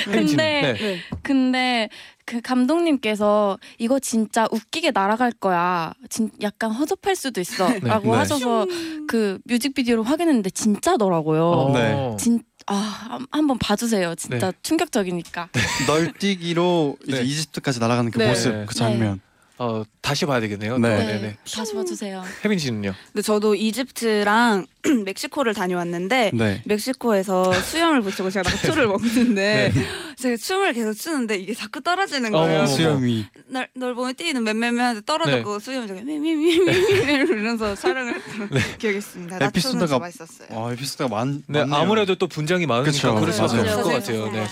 혜진. 0.07 0.27
근데 0.27 0.73
네. 0.79 0.99
근데 1.21 1.89
그 2.25 2.41
감독님께서 2.41 3.57
이거 3.79 3.99
진짜 3.99 4.47
웃기게 4.51 4.91
날아갈 4.91 5.31
거야. 5.31 5.93
진 6.09 6.29
약간 6.41 6.71
허접할 6.71 7.15
수도 7.15 7.41
있어라고 7.41 8.11
네. 8.11 8.17
하셔서 8.17 8.65
그 9.07 9.39
뮤직비디오를 9.45 10.03
확인했는데 10.03 10.49
진짜더라고요. 10.49 11.45
어. 11.49 11.73
네. 11.73 12.15
진 12.17 12.43
아, 12.65 12.73
한- 12.75 13.27
한번 13.31 13.57
봐주세요. 13.59 14.15
진짜 14.15 14.51
네. 14.51 14.57
충격적이니까. 14.63 15.49
널뛰기로 15.87 16.97
이제 17.07 17.17
네. 17.17 17.23
이집트까지 17.23 17.79
날아가는 17.79 18.11
그 18.11 18.19
네. 18.19 18.29
모습 18.29 18.65
그 18.67 18.73
장면 18.75 19.19
어, 19.63 19.83
다시 20.01 20.25
봐야 20.25 20.41
되겠네요. 20.41 20.77
네. 20.77 20.89
네. 20.97 21.05
네, 21.05 21.21
네. 21.21 21.37
다시 21.55 21.73
봐주세요. 21.73 22.21
혜빈 22.43 22.59
씨는요? 22.59 22.93
근데 23.13 23.21
저도 23.21 23.55
이집트랑 23.55 24.65
멕시코를 25.05 25.53
다녀왔는데 25.53 26.31
네 26.33 26.61
멕시코에서 26.65 27.53
수염을 27.53 28.01
붙이고 28.01 28.29
제가 28.29 28.49
낙초를 28.49 28.87
먹는데 28.91 29.71
네. 29.73 29.83
제가 30.17 30.35
춤을 30.35 30.73
계속 30.73 30.93
추는데 30.93 31.37
이게 31.37 31.53
자꾸 31.53 31.79
떨어지는 31.79 32.31
거예요. 32.31 32.59
어머. 32.59 32.67
수염이 32.67 33.25
날, 33.47 33.69
널 33.75 33.95
보면 33.95 34.15
뛰는 34.15 34.43
맴맴매한테 34.43 35.01
떨어졌고 35.05 35.59
수염이 35.59 35.87
저기 35.87 36.01
미미미미미 36.01 37.13
이러면서 37.13 37.73
촬영을 37.75 38.15
했던 38.15 38.49
기억이 38.79 38.97
있습니다. 38.97 39.39
낙초는 39.39 39.85
에피소드가- 39.85 39.89
좀 39.89 39.99
맛있었어요. 40.01 40.47
아 40.51 40.73
에피소드가 40.73 41.07
많 41.07 41.41
네, 41.47 41.59
많네요. 41.59 41.75
아무래도 41.77 42.15
또 42.15 42.27
분장이 42.27 42.65
많으니까 42.65 42.91
그쵸. 42.91 43.15
그럴 43.15 43.31
수밖에 43.31 43.55
맞아요. 43.61 43.69
없을 43.77 43.83
것 43.83 43.89
같아요. 43.93 44.31
네. 44.31 44.45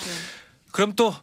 그럼 0.72 0.94
또 0.96 1.14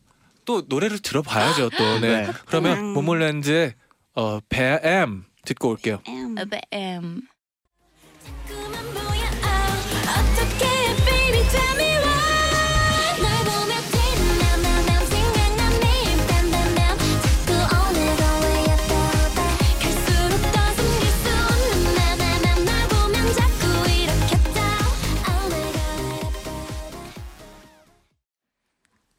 또 0.48 0.62
노래를 0.66 0.98
들어봐야죠. 1.00 1.68
또 1.68 1.84
네. 2.00 2.22
네. 2.22 2.32
그러면 2.46 2.78
음. 2.78 2.84
모몰랜드의 2.94 3.74
어, 4.14 4.40
뱀 4.48 5.24
듣고 5.44 5.68
올게요. 5.68 6.00
음. 6.08 6.36
뱀. 6.70 7.20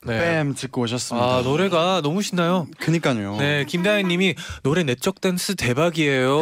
네. 0.05 0.17
BAAM 0.37 0.53
듣고 0.53 0.81
오셨습니다. 0.83 1.25
아 1.37 1.41
노래가 1.41 2.01
너무 2.01 2.21
신나요. 2.21 2.67
그니까요. 2.79 3.35
네, 3.37 3.65
김다혜님이 3.65 4.35
노래 4.63 4.83
내적 4.83 5.19
댄스 5.19 5.55
대박이에요. 5.55 6.39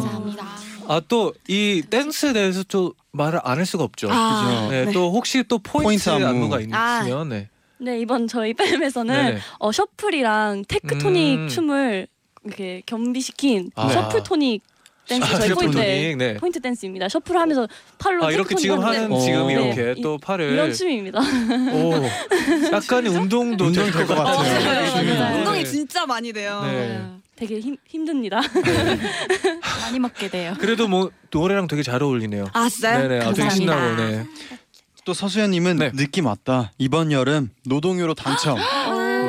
감사합니다. 0.00 0.46
아 0.90 1.00
또 1.00 1.32
이 1.48 1.82
댄스에 1.90 2.32
대해서 2.32 2.62
좀 2.62 2.92
말을 3.12 3.40
안 3.44 3.58
할 3.58 3.66
수가 3.66 3.84
없죠. 3.84 4.08
그죠. 4.08 4.68
네, 4.70 4.92
또 4.92 5.10
혹시 5.12 5.42
또 5.48 5.58
포인트, 5.58 5.84
포인트 5.84 6.10
안무. 6.10 6.26
안무가 6.26 6.56
아. 6.78 7.00
있으면 7.02 7.28
네. 7.30 7.48
네 7.78 7.98
이번 8.00 8.26
저희 8.26 8.52
BAAM에서는 8.54 9.14
네네. 9.14 9.38
어, 9.58 9.70
shuffle이랑 9.72 10.64
tecktonik 10.68 11.38
음. 11.38 11.48
춤을 11.48 12.06
이렇게 12.44 12.82
겸비시킨 12.86 13.70
아. 13.74 13.88
shuffle 13.90 14.22
tonik 14.22 14.62
댄스 15.08 15.24
아, 15.34 15.38
저희 15.38 15.50
포인트 15.54 15.78
네. 15.78 16.34
포인트 16.34 16.60
댄스입니다. 16.60 17.08
shuffle을 17.08 17.40
하면서 17.40 17.66
팔로 17.98 18.26
아 18.26 18.30
이렇게 18.30 18.54
지금 18.54 18.82
하는 18.84 19.10
어. 19.10 19.18
지금 19.18 19.46
네. 19.48 19.52
이렇게 19.54 19.94
이- 19.96 20.02
또 20.02 20.18
팔을 20.18 20.52
이런 20.52 20.72
춤입니다. 20.72 21.20
오 21.20 21.94
약간의 22.72 23.10
운동도 23.12 23.64
운동 23.66 23.84
될 23.84 23.92
될것 23.92 24.06
것 24.16 24.22
같아요. 24.22 25.34
운동이 25.38 25.64
네. 25.64 25.64
진짜 25.64 26.06
많이 26.06 26.32
돼요. 26.32 26.62
네. 26.64 27.02
되게 27.36 27.60
힘 27.60 27.76
힘듭니다. 27.86 28.40
많이 29.82 29.98
먹게 29.98 30.28
돼요. 30.28 30.54
그래도 30.58 30.88
뭐 30.88 31.10
노래랑 31.30 31.68
되게 31.68 31.82
잘 31.82 32.02
어울리네요. 32.02 32.46
아 32.52 32.68
진짜요? 32.68 33.08
네네, 33.08 33.24
아, 33.24 33.32
되게 33.32 33.42
감사합니다. 33.42 33.54
신나고 33.54 34.02
네. 34.02 34.26
또 35.04 35.14
서수연님은 35.14 35.76
네. 35.76 35.92
느낌 35.92 36.26
왔다. 36.26 36.72
이번 36.78 37.12
여름 37.12 37.50
노동요로 37.64 38.14
당첨. 38.14 38.58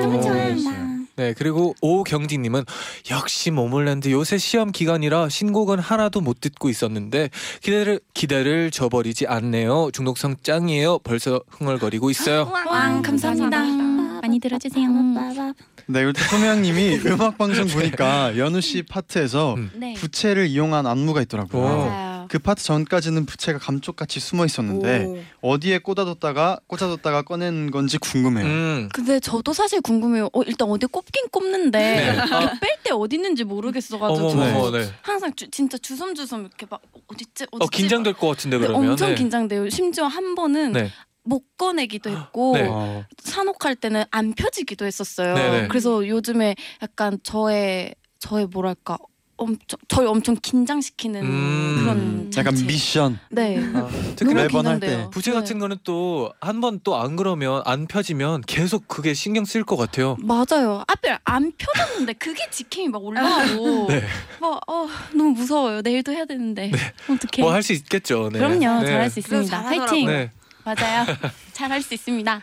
너무 0.02 0.22
잘한다. 0.22 0.89
네 1.20 1.34
그리고 1.38 1.76
오경진님은 1.82 2.64
역시 3.12 3.52
모몰랜드 3.52 4.10
요새 4.10 4.38
시험 4.38 4.72
기간이라 4.72 5.28
신곡은 5.28 5.78
하나도 5.80 6.22
못 6.22 6.40
듣고 6.40 6.70
있었는데 6.70 7.30
기대를 7.62 8.00
기대를 8.14 8.72
저버리지 8.72 9.28
않네요. 9.28 9.90
중독성 9.92 10.38
짱이에요. 10.42 11.00
벌써 11.00 11.42
흥얼거리고 11.50 12.10
있어요. 12.10 12.50
왕 12.66 13.02
감사합니다. 13.02 13.60
많이 14.22 14.40
들어주세요. 14.40 14.88
네, 15.88 16.06
그리고 16.06 16.14
소명님이 16.22 17.00
음악 17.08 17.38
방송 17.38 17.68
보니까 17.68 18.38
연우 18.38 18.62
씨 18.62 18.84
파트에서 18.84 19.56
음. 19.56 19.72
네. 19.76 19.96
부채를 19.96 20.48
이용한 20.48 20.88
안무가 20.88 21.22
있더라고요. 21.24 21.62
오. 21.62 21.68
맞아요. 21.68 22.09
그 22.30 22.38
파트 22.38 22.64
전까지는 22.64 23.26
부채가 23.26 23.58
감쪽같이 23.60 24.20
숨어 24.20 24.46
있었는데 24.46 25.26
오. 25.42 25.54
어디에 25.54 25.80
꽂아뒀다가 25.80 26.60
꽂아뒀다가 26.68 27.24
꺼낸 27.24 27.72
건지 27.72 27.98
궁금해요. 27.98 28.46
음. 28.46 28.90
근데 28.94 29.20
저도 29.20 29.52
사실 29.52 29.82
궁금해요. 29.82 30.30
어, 30.32 30.44
일단 30.44 30.70
어디 30.70 30.86
꼽긴 30.86 31.28
꼽는데 31.32 31.80
네. 31.80 32.16
뺄때 32.62 32.92
어디 32.94 33.16
있는지 33.16 33.44
모르겠어가지고 33.44 34.72
네. 34.72 34.90
항상 35.02 35.34
주, 35.36 35.50
진짜 35.50 35.78
주섬주섬 35.80 36.42
이렇게 36.42 36.68
막 36.70 36.82
어디지 37.08 37.48
어디지 37.52 37.66
어 37.66 37.68
긴장될 37.68 38.14
것 38.14 38.28
같은데 38.28 38.58
네, 38.60 38.68
그러면. 38.68 38.92
엄청 38.92 39.10
네. 39.10 39.16
긴장돼요. 39.16 39.70
심지어 39.70 40.06
한 40.06 40.36
번은 40.36 40.74
네. 40.74 40.92
못 41.24 41.44
꺼내기도 41.58 42.12
했고 42.12 42.54
네. 42.54 42.68
어, 42.70 43.06
산옥할 43.24 43.76
때는 43.76 44.04
안 44.12 44.34
펴지기도 44.34 44.86
했었어요. 44.86 45.34
네네. 45.34 45.68
그래서 45.68 46.08
요즘에 46.08 46.56
약간 46.84 47.18
저의 47.24 47.96
저의 48.20 48.46
뭐랄까 48.46 48.98
엄청 49.40 49.80
저희 49.88 50.06
엄청 50.06 50.36
긴장시키는 50.42 51.22
음. 51.24 51.78
그런 51.82 52.32
약간 52.38 52.56
장치. 52.56 52.66
미션. 52.66 53.20
네. 53.30 53.58
아, 53.74 53.88
특히 54.16 54.26
너무 54.34 54.36
매번 54.36 54.68
할 54.68 54.80
긴장돼요. 54.80 55.06
때. 55.06 55.10
부채 55.12 55.32
네. 55.32 55.38
같은 55.38 55.60
거는 55.60 55.78
또 55.84 56.32
한 56.42 56.60
번 56.62 56.80
또 56.84 56.96
안 57.00 57.16
그러면 57.16 57.62
안 57.66 57.88
펴지면 57.88 58.42
계속 58.46 58.88
그게 58.88 59.14
신경 59.14 59.46
쓸것 59.46 59.78
같아요. 59.78 60.18
맞아요. 60.20 60.84
앞에 60.88 61.18
안 61.24 61.52
펴졌는데 61.58 62.14
그게 62.14 62.50
지킴이 62.50 62.90
막 62.90 63.04
올라오고 63.04 63.88
네. 63.90 64.04
막 64.42 64.60
어, 64.68 64.88
너무 65.14 65.32
무서워요. 65.32 65.82
내일도 65.82 66.12
해야 66.12 66.26
되는데 66.26 66.72
어떻게? 67.10 67.42
뭐할 67.42 67.64
수 67.64 67.74
있겠죠. 67.74 68.30
네. 68.32 68.40
그럼요. 68.40 68.82
네. 68.84 68.88
잘할 68.92 69.10
수 69.10 69.20
있습니다. 69.20 69.50
잘하더라고요. 69.50 69.88
화이팅. 69.90 70.08
네. 70.08 70.32
맞아요. 70.64 71.06
잘 71.54 71.72
할 71.72 71.82
수 71.82 71.94
있습니다. 71.94 72.42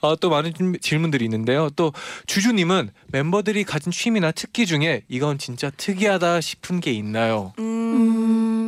어, 0.00 0.16
또 0.16 0.30
많은 0.30 0.54
질- 0.54 0.78
질문들이 0.80 1.24
있는데요. 1.24 1.68
또 1.70 1.92
주주님은 2.26 2.90
멤버들이 3.08 3.64
가진 3.64 3.92
취미나 3.92 4.30
특기 4.32 4.66
중에 4.66 5.02
이건 5.08 5.38
진짜 5.38 5.70
특이하다 5.70 6.40
싶은 6.40 6.80
게 6.80 6.92
있나요? 6.92 7.52
음. 7.58 7.64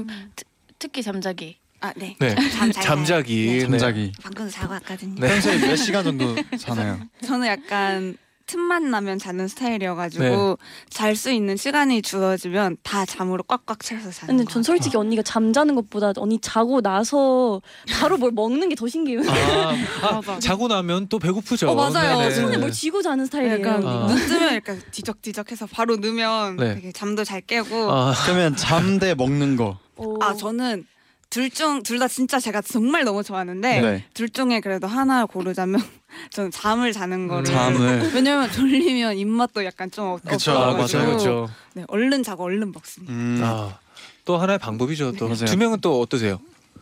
음, 0.09 0.31
트, 0.37 0.45
특히 0.79 1.03
잠자기. 1.03 1.59
아 1.81 1.93
네. 1.97 2.17
네. 2.19 2.35
잠잘 2.51 2.83
잠자기. 2.83 3.47
자요. 3.47 3.71
네. 3.71 3.79
잠자기. 3.79 4.13
방금 4.23 4.51
자고 4.51 4.73
왔거든요. 4.75 5.15
네. 5.21 5.29
평소에 5.29 5.59
몇 5.59 5.77
시간 5.77 6.03
정도 6.05 6.35
자나요? 6.59 6.99
저는 7.25 7.47
약간 7.47 8.17
틈만 8.49 8.90
나면 8.90 9.19
자는 9.19 9.47
스타일이어가지고 9.47 10.25
네. 10.25 10.57
잘수 10.90 11.31
있는 11.31 11.57
시간이 11.57 12.00
주어지면 12.02 12.78
다 12.83 13.05
잠으로 13.05 13.43
꽉꽉 13.45 13.81
채워서 13.85 14.11
자는 14.11 14.26
근데 14.38 14.45
것 14.45 14.52
전. 14.55 14.62
솔직히 14.62 14.97
언니가 14.97 15.23
잠자는 15.23 15.75
것보다 15.76 16.12
언니 16.17 16.38
자고 16.40 16.81
나서 16.81 17.61
바로 17.93 18.17
뭘 18.17 18.33
먹는 18.33 18.71
게 18.71 18.75
더 18.78 18.87
신기해요. 18.88 19.23
아, 19.28 19.75
아. 20.26 20.38
자고 20.38 20.67
나면 20.69 21.09
또 21.09 21.19
배고프죠. 21.19 21.69
어, 21.71 21.75
맞아요. 21.75 22.19
네네. 22.19 22.35
손에 22.35 22.57
뭘 22.57 22.73
쥐고 22.73 23.02
자는 23.02 23.26
스타일이에요. 23.26 23.69
아. 23.87 24.07
눈 24.07 24.17
뜨면 24.26 24.52
이렇게 24.55 24.78
뒤적뒤적해서 24.93 25.67
바로 25.67 25.97
넣으면 25.97 26.57
네. 26.57 26.75
되게 26.76 26.93
잠도 26.93 27.25
잘 27.25 27.40
깨고 27.43 27.90
아, 27.93 28.14
그러면 28.25 28.57
잠대 28.57 29.14
먹는 29.14 29.57
거. 29.57 29.78
오. 29.97 30.17
아 30.23 30.33
저는 30.35 30.87
둘 31.31 31.51
중 31.51 31.83
둘 31.83 31.99
다 31.99 32.09
진짜 32.09 32.41
제가 32.41 32.63
정말 32.63 33.05
너무 33.05 33.23
좋아하는데 33.23 33.81
네. 33.81 34.05
둘 34.15 34.31
중에 34.31 34.61
그래도 34.61 34.87
하나 34.87 35.27
고르자면 35.27 35.81
저는 36.33 36.51
잠을 36.51 36.93
자는 36.93 37.29
거를 37.29 37.45
잠을. 37.45 38.11
왜냐면 38.15 38.51
졸리면 38.51 39.17
입맛도 39.19 39.65
약간 39.65 39.91
좀 39.91 40.07
없- 40.07 40.23
그쵸, 40.25 40.53
아, 40.53 40.71
없어가지고 40.71 40.99
맞아요, 40.99 41.09
그렇죠. 41.11 41.49
네, 41.75 41.85
얼른 41.89 42.23
자고 42.23 42.45
얼른 42.45 42.73
먹습니다. 42.73 43.13
음. 43.13 43.41
아, 43.45 43.79
또 44.25 44.39
하나의 44.39 44.59
방법이죠. 44.59 45.13
또 45.19 45.27
맞아요. 45.29 45.45
두 45.45 45.57
명은 45.59 45.81
또 45.83 46.01
어떠세요? 46.01 46.41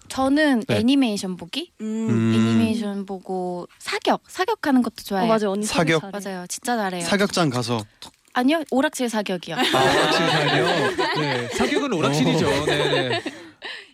저는 0.09 0.62
네. 0.69 0.76
애니메이션 0.76 1.37
보기. 1.37 1.73
음. 1.81 2.07
음. 2.09 2.35
애니메이션 2.35 3.05
보고 3.05 3.67
사격 3.81 4.23
사격하는 4.29 4.83
것도 4.83 4.95
어, 5.00 5.05
좋아해요. 5.05 5.29
맞아요. 5.29 5.50
언니 5.50 5.67
사격. 5.67 6.00
잘해. 6.03 6.12
맞아요. 6.25 6.47
진짜 6.47 6.76
잘해요. 6.76 7.03
사격장 7.05 7.50
가서 7.50 7.85
아니요 8.33 8.62
오락실 8.71 9.09
사격이요. 9.09 9.57
아, 9.57 9.59
오락실 9.59 10.29
사격. 10.29 11.21
네, 11.21 11.49
사격은 11.49 11.93
오락실이죠. 11.93 12.47
네, 12.67 13.09
네. 13.09 13.23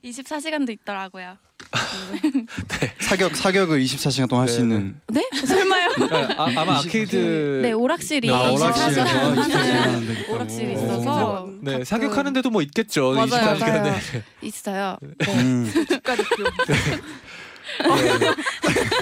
24시간도 0.04 0.70
있더라고요. 0.70 1.36
사격 3.00 3.34
사격을 3.36 3.80
24시간 3.82 4.28
동안 4.28 4.42
할 4.42 4.48
수 4.52 4.58
네, 4.58 4.62
있는 4.74 5.00
네? 5.08 5.22
설마요? 5.46 5.88
아, 6.36 6.44
아마 6.60 6.78
아케이드 6.78 7.60
네 7.62 7.72
오락실이 7.72 8.30
아, 8.30 8.50
오락실에서 8.50 9.04
24시간 9.04 9.34
24시간 9.36 9.62
하는 9.70 10.06
되겠다고. 10.08 10.34
오락실이 10.34 10.66
오. 10.66 10.72
있어서 10.72 11.48
네, 11.60 11.70
가끔- 11.72 11.84
사격하는 11.84 12.32
데도 12.32 12.50
뭐 12.50 12.62
있겠죠. 12.62 13.12
맞아요, 13.12 13.28
24시간 13.28 13.60
맞아요. 13.60 13.82
네. 13.84 14.00
있어요. 14.42 14.96
네. 15.00 15.32
음. 15.34 15.72
국가대표. 15.88 16.44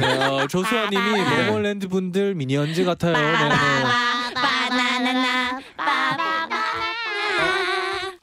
네, 0.00 0.18
어, 0.18 0.46
조수아님이 0.46 1.22
모모랜드 1.46 1.88
분들 1.88 2.34
미니언즈 2.34 2.84
같아요. 2.84 3.14
네, 3.14 3.22
네. 3.48 3.48
바나나나 4.34 5.60
바바바 5.76 6.29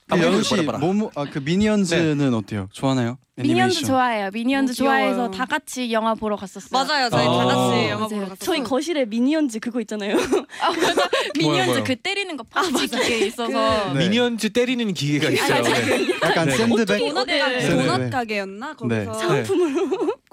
아, 0.10 0.18
연우 0.18 0.42
씨. 0.42 0.56
모모 0.56 1.12
아그 1.16 1.40
미니언즈는 1.40 2.34
어때요? 2.34 2.70
좋아하나요? 2.72 3.18
미니언즈 3.36 3.52
애니메이션. 3.80 3.84
좋아해요. 3.88 4.30
미니언즈 4.34 4.72
어, 4.72 4.76
귀여워요. 4.76 5.14
좋아해서 5.16 5.32
다 5.32 5.46
같이 5.46 5.92
영화 5.92 6.16
보러 6.16 6.36
갔었어요. 6.36 6.70
맞아요. 6.72 7.10
저희 7.10 7.28
아. 7.28 7.32
다 7.32 7.46
같이 7.46 7.90
영화 7.90 7.96
맞아요. 7.96 8.08
보러 8.10 8.22
갔어요. 8.22 8.36
저희 8.40 8.64
거실에 8.64 9.06
미니언즈 9.06 9.60
그거 9.60 9.80
있잖아요. 9.82 10.16
미니언즈 11.38 11.70
뭐야? 11.72 11.84
그 11.84 11.96
때리는 11.98 12.36
거 12.38 12.44
파티 12.44 12.88
기계 12.88 13.26
있어서 13.28 13.94
네. 13.94 14.00
미니언즈 14.00 14.50
때리는 14.50 14.92
기계가 14.94 15.30
있어요. 15.30 15.62
네. 15.62 16.08
약간 16.24 16.48
네. 16.48 16.56
샌드백 16.58 16.98
도넛 17.00 17.28
네. 17.28 17.40
가게, 17.40 17.58
네. 17.58 17.70
도넛 17.70 18.02
네. 18.02 18.10
가게였나 18.10 18.76
네. 18.88 19.06
거기서 19.06 19.34
네. 19.34 19.44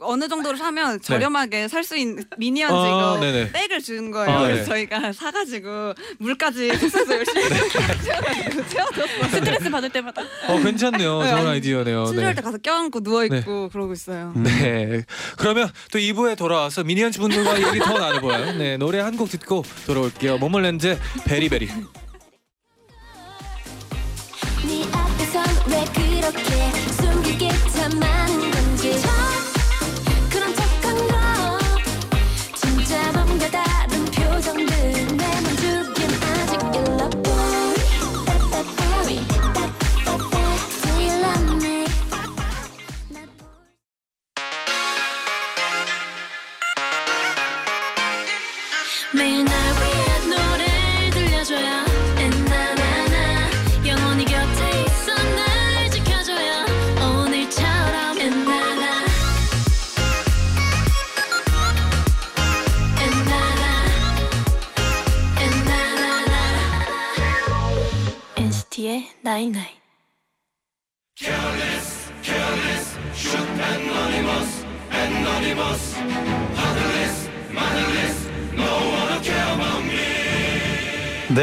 어느 0.04 0.28
정도를 0.28 0.58
사면 0.58 1.00
저렴하게 1.00 1.68
살 1.68 1.84
수 1.84 1.96
있는 1.96 2.24
미니언즈 2.38 2.74
아, 2.74 2.86
이거 2.88 3.20
네네. 3.20 3.52
백을 3.52 3.80
주는 3.82 4.10
거예요. 4.10 4.30
아, 4.30 4.46
네. 4.46 4.52
그래서 4.54 4.70
저희가 4.70 5.12
사가지고 5.12 5.94
물까지 6.18 6.74
숙소에서 6.78 7.14
열심히 7.16 7.42
채워가지고 7.48 8.66
채워줬어요. 8.68 9.28
스트레스 9.30 9.70
받을 9.70 9.90
때마다 9.90 10.22
어, 10.48 10.58
괜찮네요. 10.62 11.22
네, 11.22 11.28
좋은 11.28 11.38
아니, 11.40 11.48
아이디어네요. 11.50 12.06
침실할 12.06 12.34
네. 12.34 12.36
때 12.36 12.42
가서 12.42 12.58
껴안고 12.58 13.00
누워 13.00 13.24
있고 13.24 13.68
그러고 13.70 13.92
있어요. 13.92 14.32
네. 14.36 15.02
그러면 15.36 15.70
또 15.92 15.98
2부에 15.98 16.36
돌아와서 16.38 16.84
미니언즈 16.84 17.18
분들과 17.20 17.58
얘기 17.68 17.78
더 17.80 17.98
나눠봐요. 17.98 18.52
네, 18.58 18.76
노래 18.76 19.00
한 19.00 19.14
곡 19.14 19.28
듣고 19.30 19.62
돌아올게요. 19.86 20.38
모모랜드 20.38 20.98
베리베리. 21.24 21.68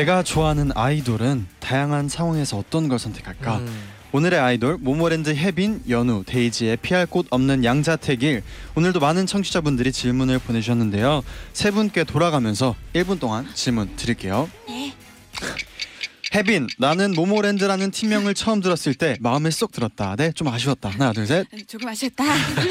내가 0.01 0.23
좋아하는 0.23 0.71
아이돌은 0.73 1.45
다양한 1.59 2.09
상황에서 2.09 2.57
어떤 2.57 2.87
걸 2.87 2.97
선택할까? 2.97 3.57
음. 3.59 3.89
오늘의 4.13 4.39
아이돌 4.39 4.79
모모랜드 4.79 5.29
혜빈, 5.29 5.83
연우, 5.89 6.23
데이지의 6.25 6.77
피할 6.77 7.05
곳 7.05 7.27
없는 7.29 7.63
양자택일 7.63 8.41
오늘도 8.73 8.99
많은 8.99 9.27
청취자분들이 9.27 9.91
질문을 9.91 10.39
보내주셨는데요. 10.39 11.21
세 11.53 11.69
분께 11.69 12.03
돌아가면서 12.03 12.75
1분 12.93 13.19
동안 13.19 13.47
질문 13.53 13.95
드릴게요. 13.95 14.49
혜빈, 16.33 16.67
나는 16.79 17.13
모모랜드라는 17.13 17.91
팀명을 17.91 18.33
처음 18.33 18.61
들었을 18.61 18.95
때 18.95 19.17
마음에 19.19 19.51
쏙 19.51 19.71
들었다. 19.71 20.15
네, 20.15 20.31
좀 20.31 20.47
아쉬웠다. 20.47 20.89
하나, 20.89 21.11
둘, 21.13 21.27
셋. 21.27 21.45
조금 21.67 21.89
아쉽다. 21.89 22.23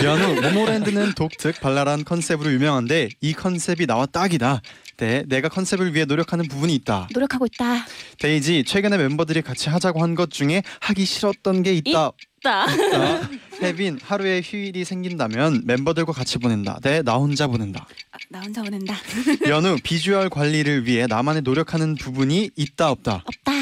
연우, 0.03 0.41
모모랜드는 0.41 1.13
독특 1.13 1.61
발랄한 1.61 2.05
컨셉으로 2.05 2.51
유명한데 2.53 3.11
이 3.21 3.35
컨셉이 3.35 3.87
나와 3.87 4.07
딱이다. 4.07 4.63
네, 5.01 5.25
내가 5.29 5.49
컨셉을 5.49 5.95
위해 5.95 6.05
노력하는 6.05 6.47
부분이 6.47 6.75
있다. 6.75 7.09
노력하고 7.15 7.47
있다. 7.47 7.87
데이지, 8.19 8.65
최근에 8.65 8.99
멤버들이 8.99 9.41
같이 9.41 9.71
하자고 9.71 10.03
한 10.03 10.15
것 10.15 10.31
중에 10.31 10.63
하기 10.81 11.05
싫었던 11.07 11.63
게 11.63 11.73
있다. 11.73 12.11
나 12.43 12.67
있다. 12.67 13.29
혜빈, 13.63 13.99
하루에 14.03 14.43
휴일이 14.45 14.85
생긴다면 14.85 15.63
멤버들과 15.65 16.13
같이 16.13 16.37
보낸다. 16.39 16.81
네, 16.83 17.01
나 17.03 17.15
혼자 17.15 17.47
보낸다. 17.47 17.87
아, 18.13 18.19
나 18.29 18.41
혼자 18.41 18.63
보낸다. 18.63 18.95
연우, 19.49 19.77
비주얼 19.83 20.29
관리를 20.29 20.87
위해 20.87 21.07
나만의 21.07 21.43
노력하는 21.43 21.95
부분이 21.95 22.51
있다 22.57 22.91
없다. 22.91 23.23
없다. 23.25 23.53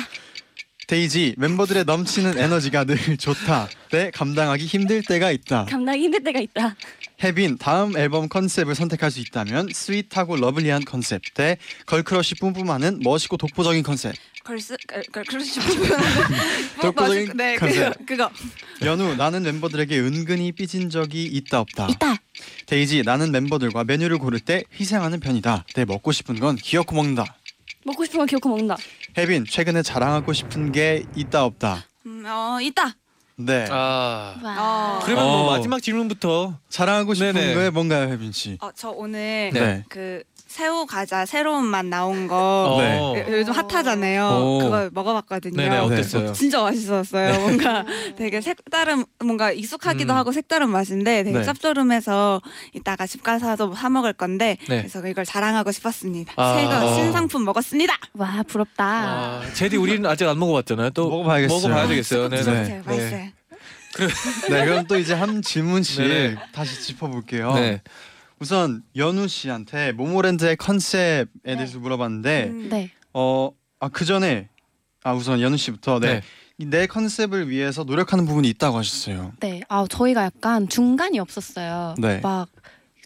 데이지, 0.92 1.34
멤버들의 1.36 1.84
넘치는 1.84 2.38
에너지가 2.38 2.84
늘 2.84 2.96
좋다. 3.18 3.68
네, 3.92 4.10
감당하기 4.10 4.64
힘들 4.64 5.02
때가 5.02 5.30
있다. 5.30 5.66
감당이 5.66 6.04
힘들 6.04 6.22
때가 6.24 6.40
있다. 6.40 6.74
혜빈 7.22 7.58
다음 7.58 7.94
앨범 7.98 8.28
컨셉을 8.30 8.74
선택할 8.74 9.10
수 9.10 9.20
있다면 9.20 9.68
sweet하고 9.74 10.36
lovely한 10.36 10.84
컨셉 10.86 11.20
대 11.34 11.58
girl 11.86 12.09
crush 12.09 12.36
뿜뿜하는 12.36 13.00
멋있고 13.02 13.36
독보적인 13.36 13.82
컨셉 13.82 14.14
girls 14.44 14.76
girl- 14.86 15.02
girl 15.12 15.24
crush 15.24 15.54
싶은 15.60 15.66
독보적인 16.80 17.32
네 17.36 17.56
컨셉. 17.56 18.06
그거 18.06 18.30
그거 18.30 18.30
연우 18.86 19.16
나는 19.16 19.42
멤버들에게 19.42 19.98
은근히 19.98 20.52
삐진 20.52 20.90
적이 20.90 21.24
있다 21.24 21.58
없다 21.60 21.88
있다. 21.90 22.16
데이지 22.66 23.02
나는 23.02 23.32
멤버들과 23.32 23.82
메뉴를 23.82 24.18
고를 24.18 24.38
때 24.38 24.62
희생하는 24.78 25.18
편이다 25.18 25.64
네 25.74 25.84
먹고 25.84 26.12
싶은 26.12 26.38
건 26.38 26.54
기어코 26.54 26.94
먹는다 26.94 27.24
먹고 27.88 28.04
싶은 28.04 28.18
건 28.18 28.26
기어코 28.26 28.48
먹는다. 28.50 28.76
혜빈 29.16 29.46
최근에 29.46 29.82
자랑하고 29.82 30.32
싶은 30.32 30.72
게 30.72 31.04
있다 31.16 31.44
없다 31.44 31.84
음, 32.06 32.24
어 32.26 32.58
있다. 32.60 32.94
네 33.36 33.66
아. 33.70 34.34
와. 34.42 34.56
어, 34.58 35.00
그러면 35.04 35.24
뭐 35.24 35.46
어. 35.46 35.50
마지막 35.56 35.80
질문부터 35.80 36.58
자랑하고 36.68 37.14
싶은 37.14 37.32
네네. 37.34 37.54
게 37.54 37.70
뭔가요 37.70 38.08
혜빈 38.10 38.32
씨 38.32 38.58
어, 38.60 38.70
저 38.74 38.90
오늘 38.90 39.50
네. 39.54 39.84
그 39.88 40.22
새우 40.58 40.86
과자 40.86 41.24
새로운 41.24 41.66
맛 41.66 41.86
나온 41.86 42.26
거 42.26 42.78
네. 42.80 42.98
어. 42.98 43.14
요- 43.16 43.38
요즘 43.38 43.52
핫하잖아요. 43.52 44.26
오. 44.42 44.58
그거 44.58 44.90
먹어봤거든요. 44.92 45.54
네네 45.56 45.78
어땠어요? 45.78 46.32
진짜 46.32 46.60
맛있었어요. 46.62 47.38
뭔가 47.38 47.84
되게 48.16 48.40
색다른 48.40 49.04
뭔가 49.24 49.52
익숙하기도 49.52 50.12
음. 50.12 50.16
하고 50.18 50.32
색다른 50.32 50.70
맛인데 50.70 51.22
되게 51.22 51.38
네. 51.38 51.44
짭조름해서 51.44 52.42
이따가 52.74 53.06
집 53.06 53.22
가서도 53.22 53.72
사 53.76 53.88
먹을 53.88 54.12
건데 54.12 54.56
네. 54.68 54.78
그래서 54.78 55.06
이걸 55.06 55.24
자랑하고 55.24 55.70
싶었습니다. 55.70 56.32
아. 56.34 56.56
새거 56.56 56.92
신상품 56.96 57.44
먹었습니다. 57.44 57.94
와 58.14 58.42
부럽다. 58.42 58.84
아, 58.84 59.42
제디 59.54 59.76
우리는 59.76 60.04
아직 60.10 60.26
안 60.26 60.40
먹어봤잖아요. 60.40 60.90
또 60.90 61.08
먹어봐야겠어요. 61.08 61.60
먹어봐야 61.68 61.86
되겠어요. 61.86 62.28
네. 62.30 62.42
네네. 62.42 62.62
네. 62.68 62.82
맛있어요. 62.84 63.28
네 64.50 64.64
그럼 64.64 64.86
또 64.86 64.96
이제 64.98 65.14
한 65.14 65.40
질문씩 65.40 66.02
네네. 66.06 66.36
다시 66.52 66.80
짚어볼게요 66.82 67.54
네. 67.54 67.80
우선 68.40 68.82
연우 68.96 69.26
씨한테 69.28 69.92
모모랜드의 69.92 70.56
컨셉에 70.56 71.26
대해서 71.44 71.78
물어봤는데 71.78 72.44
음. 72.48 72.68
네. 72.70 72.90
어 73.12 73.50
아 73.80 73.88
그 73.88 74.04
전에 74.04 74.48
아 75.04 75.12
우선 75.14 75.40
연우 75.40 75.56
씨부터 75.56 76.00
네. 76.00 76.14
네. 76.14 76.22
이내 76.58 76.86
컨셉을 76.88 77.48
위해서 77.48 77.84
노력하는 77.84 78.26
부분이 78.26 78.48
있다고 78.48 78.76
하셨어요. 78.78 79.32
네. 79.38 79.60
아 79.68 79.86
저희가 79.88 80.24
약간 80.24 80.68
중간이 80.68 81.18
없었어요. 81.20 81.94
네. 81.98 82.18
막 82.20 82.48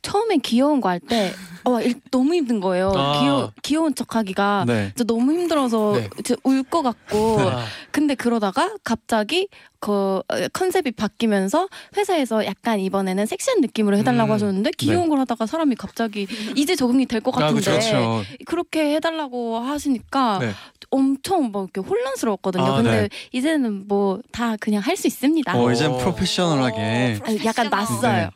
처음엔 0.00 0.40
귀여운 0.40 0.80
거 0.80 0.88
할 0.88 0.98
때 0.98 1.32
어, 1.64 1.78
일- 1.82 2.00
너무 2.10 2.34
힘든 2.34 2.60
거예요. 2.60 2.90
아. 2.96 3.20
귀여 3.20 3.52
귀여운 3.62 3.94
척 3.94 4.16
하기가 4.16 4.64
네. 4.66 4.86
진짜 4.96 5.04
너무 5.04 5.32
힘들어서 5.32 5.92
네. 5.94 6.08
울 6.44 6.62
것 6.64 6.82
같고 6.82 7.40
아, 7.40 7.64
근데 7.90 8.14
그러다가 8.14 8.74
갑자기 8.82 9.48
그 9.82 10.22
어, 10.28 10.48
컨셉이 10.52 10.92
바뀌면서 10.92 11.68
회사에서 11.96 12.46
약간 12.46 12.78
이번에는 12.78 13.26
섹시한 13.26 13.60
느낌으로 13.60 13.96
해달라고 13.96 14.30
음. 14.30 14.34
하셨는데 14.34 14.70
귀여운 14.78 15.08
걸 15.08 15.18
하다가 15.18 15.46
사람이 15.46 15.74
갑자기 15.74 16.28
이제 16.56 16.76
적응이 16.76 17.06
될것 17.06 17.34
아, 17.36 17.40
같은데 17.48 17.62
그렇죠. 17.62 18.22
그렇게 18.46 18.94
해달라고 18.94 19.58
하시니까 19.58 20.38
네. 20.38 20.50
엄청 20.90 21.50
막 21.50 21.68
이렇게 21.74 21.80
혼란스러웠거든요. 21.80 22.64
아, 22.64 22.76
근데 22.76 22.90
네. 23.02 23.08
이제는 23.32 23.88
뭐 23.88 24.20
다 24.30 24.56
그냥 24.60 24.80
할 24.82 24.96
수 24.96 25.06
있습니다. 25.08 25.56
어 25.56 25.64
오. 25.64 25.70
이제 25.72 25.88
프로페셔널하게 25.88 27.18
아, 27.24 27.44
약간 27.44 27.68
낯서요. 27.70 28.30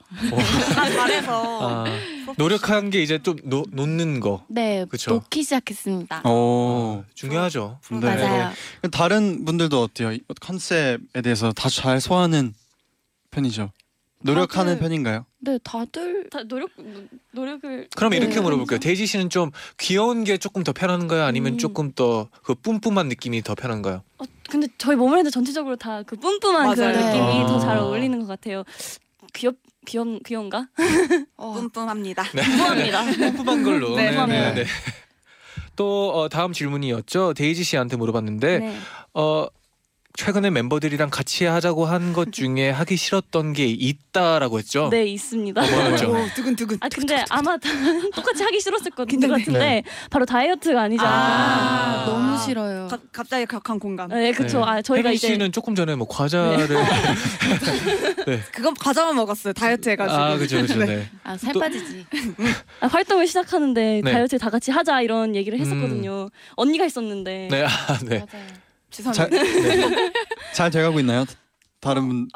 아, 0.77 0.91
잘해서 0.91 1.85
아, 1.85 1.85
노력한 2.37 2.91
게 2.91 3.03
이제 3.03 3.21
좀 3.23 3.37
노, 3.45 3.65
놓는 3.71 4.21
거 4.21 4.45
네, 4.49 4.85
그쵸. 4.89 5.13
놓기 5.13 5.43
시작했습니다. 5.43 6.29
오. 6.29 7.05
중요하죠. 7.15 7.79
네. 7.91 7.99
맞아요. 8.01 8.53
다른 8.91 9.45
분들도 9.45 9.81
어때요? 9.83 10.13
이 10.13 10.21
컨셉에 10.41 11.23
대해서 11.23 11.53
다 11.53 11.69
잘 11.69 12.01
소화하는 12.01 12.55
편이죠. 13.31 13.71
노력하는 14.23 14.75
다들- 14.77 14.81
편인가요? 14.81 15.27
네, 15.41 15.59
다들 15.63 16.29
다 16.31 16.43
노력 16.45 16.71
노력을 17.33 17.89
그럼 17.95 18.15
이렇게 18.15 18.37
네. 18.37 18.41
물어볼게요. 18.41 18.79
데이지 18.81 19.07
씨는 19.07 19.29
좀 19.31 19.51
귀여운 19.79 20.25
게 20.25 20.39
조금 20.39 20.65
더 20.65 20.73
편한가요? 20.73 21.23
아니면 21.23 21.53
음. 21.55 21.59
조금 21.59 21.93
더 21.93 22.29
그 22.43 22.55
뿜뿜한 22.55 23.09
느낌이 23.09 23.43
더 23.43 23.55
편한가요? 23.55 24.03
어, 24.19 24.25
근데 24.49 24.67
저희 24.79 24.97
모모랜드 24.97 25.31
전체적으로 25.31 25.77
다 25.77 26.03
그 26.07 26.17
뿜뿜한 26.17 26.75
그 26.75 26.81
맞아요. 26.81 26.97
느낌이 26.97 27.43
아. 27.45 27.47
더 27.47 27.61
잘 27.61 27.77
어울리는 27.77 28.19
것 28.19 28.27
같아요. 28.27 28.65
귀엽 29.37 29.57
귀엽 29.87 30.07
귀여운가? 30.25 30.69
어, 31.37 31.53
뿜뿜합니다. 31.53 32.25
궁금합니다. 32.25 33.05
뿜뿜한 33.37 33.63
걸로. 33.63 33.95
네, 33.95 34.09
뿜뿜합니다. 34.11 34.71
또 35.77 36.11
어, 36.15 36.29
다음 36.29 36.53
질문이었죠. 36.53 37.35
데이지 37.35 37.63
씨한테 37.63 37.97
물어봤는데 37.97 38.59
네. 38.59 38.77
어 39.15 39.47
최근에 40.17 40.51
멤버들이랑 40.51 41.11
같이 41.11 41.45
하자고 41.45 41.85
한 41.87 42.13
것 42.13 42.33
중에 42.33 42.71
하기 42.71 42.97
싫었던 42.97 43.53
게 43.53 43.67
있다라고 43.67 44.59
했죠. 44.59 44.89
네 44.91 45.05
있습니다. 45.07 45.61
어, 45.63 45.67
뭐였죠? 45.71 46.11
오, 46.13 46.27
두근두근. 46.35 46.79
아 46.81 46.89
근데 46.89 47.25
아마 47.29 47.57
다 47.57 47.69
똑같이 48.15 48.43
하기 48.43 48.61
싫었을 48.61 48.91
것 48.93 49.07
같은데 49.09 49.59
네. 49.59 49.83
바로 50.11 50.25
다이어트가 50.25 50.83
않나. 50.83 51.03
아, 51.03 51.07
아. 51.07 52.07
너무 52.07 52.39
싫어요. 52.43 52.89
가, 52.89 52.99
갑자기 53.13 53.45
격한 53.47 53.79
공감. 53.79 54.09
네, 54.09 54.33
그쵸. 54.33 54.59
네. 54.61 54.65
아, 54.67 54.83
저희가 54.83 55.11
이제 55.13 55.29
씨는 55.29 55.53
조금 55.53 55.75
전에 55.75 55.95
뭐 55.95 56.07
과자를 56.09 56.67
그거 58.53 58.73
과자만 58.81 59.15
먹었어요. 59.17 59.53
다이어트 59.53 59.89
해가지고. 59.91 60.17
아 60.21 60.37
그죠 60.37 60.61
그죠 60.63 60.79
네. 60.79 60.87
네. 60.87 61.11
아, 61.25 61.37
살 61.37 61.53
또- 61.53 61.61
빠지지. 61.61 62.07
아, 62.81 62.87
활동을 62.87 63.27
시작하는데 63.27 64.01
네. 64.05 64.13
다이어트 64.13 64.39
다 64.39 64.51
같이 64.51 64.71
하자 64.71 65.01
이런 65.03 65.35
얘기를 65.37 65.59
했었거든요. 65.59 66.29
언니가 66.57 66.85
있었는데. 66.87 67.49
네, 67.51 67.65
아, 67.65 67.99
네. 68.05 68.19
맞아요. 68.19 68.47
죄송합니다. 68.91 69.37
잘, 69.45 69.91
네. 69.91 70.13
잘 70.55 70.71
돼가고 70.71 71.01
있나요? 71.01 71.25
다른 71.81 72.09
분 72.09 72.29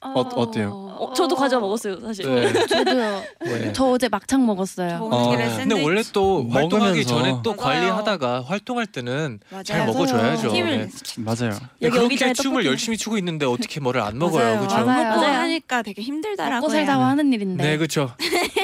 어, 0.00 0.20
어때요? 0.20 0.70
어, 0.70 1.12
저도 1.12 1.34
과자 1.34 1.58
먹었어요, 1.58 2.00
사실. 2.00 2.24
네. 2.32 2.52
저도요. 2.66 3.22
네. 3.40 3.72
저 3.72 3.86
어제 3.86 4.08
막창 4.08 4.46
먹었어요. 4.46 4.96
저 4.98 5.04
어, 5.04 5.28
오늘의 5.28 5.48
네. 5.48 5.56
근데 5.56 5.82
원래 5.82 6.02
또 6.12 6.48
활동하기 6.48 7.04
먹으면서. 7.04 7.08
전에 7.08 7.34
또 7.42 7.54
맞아요. 7.54 7.56
관리하다가 7.56 8.44
활동할 8.44 8.86
때는 8.86 9.40
잘 9.64 9.78
맞아요. 9.80 9.92
먹어줘야죠. 9.92 10.50
힘을 10.54 10.88
네. 10.88 11.22
맞아요. 11.22 11.58
여기 11.82 11.96
그렇게 11.96 12.14
의자에 12.14 12.32
춤을 12.32 12.58
떡볶이. 12.58 12.66
열심히 12.68 12.96
추고 12.96 13.18
있는데 13.18 13.44
어떻게 13.46 13.80
뭐를 13.80 14.00
안 14.00 14.18
먹어요, 14.18 14.44
맞아요. 14.44 14.58
그렇죠? 14.60 14.84
맞아요. 14.86 15.08
먹고. 15.16 15.26
하니까 15.26 15.82
되게 15.82 16.02
힘들더라고요. 16.02 16.60
먹고 16.60 16.70
살자고 16.70 17.02
하는 17.02 17.32
일인데. 17.32 17.64
네, 17.64 17.76
그렇죠. 17.76 18.12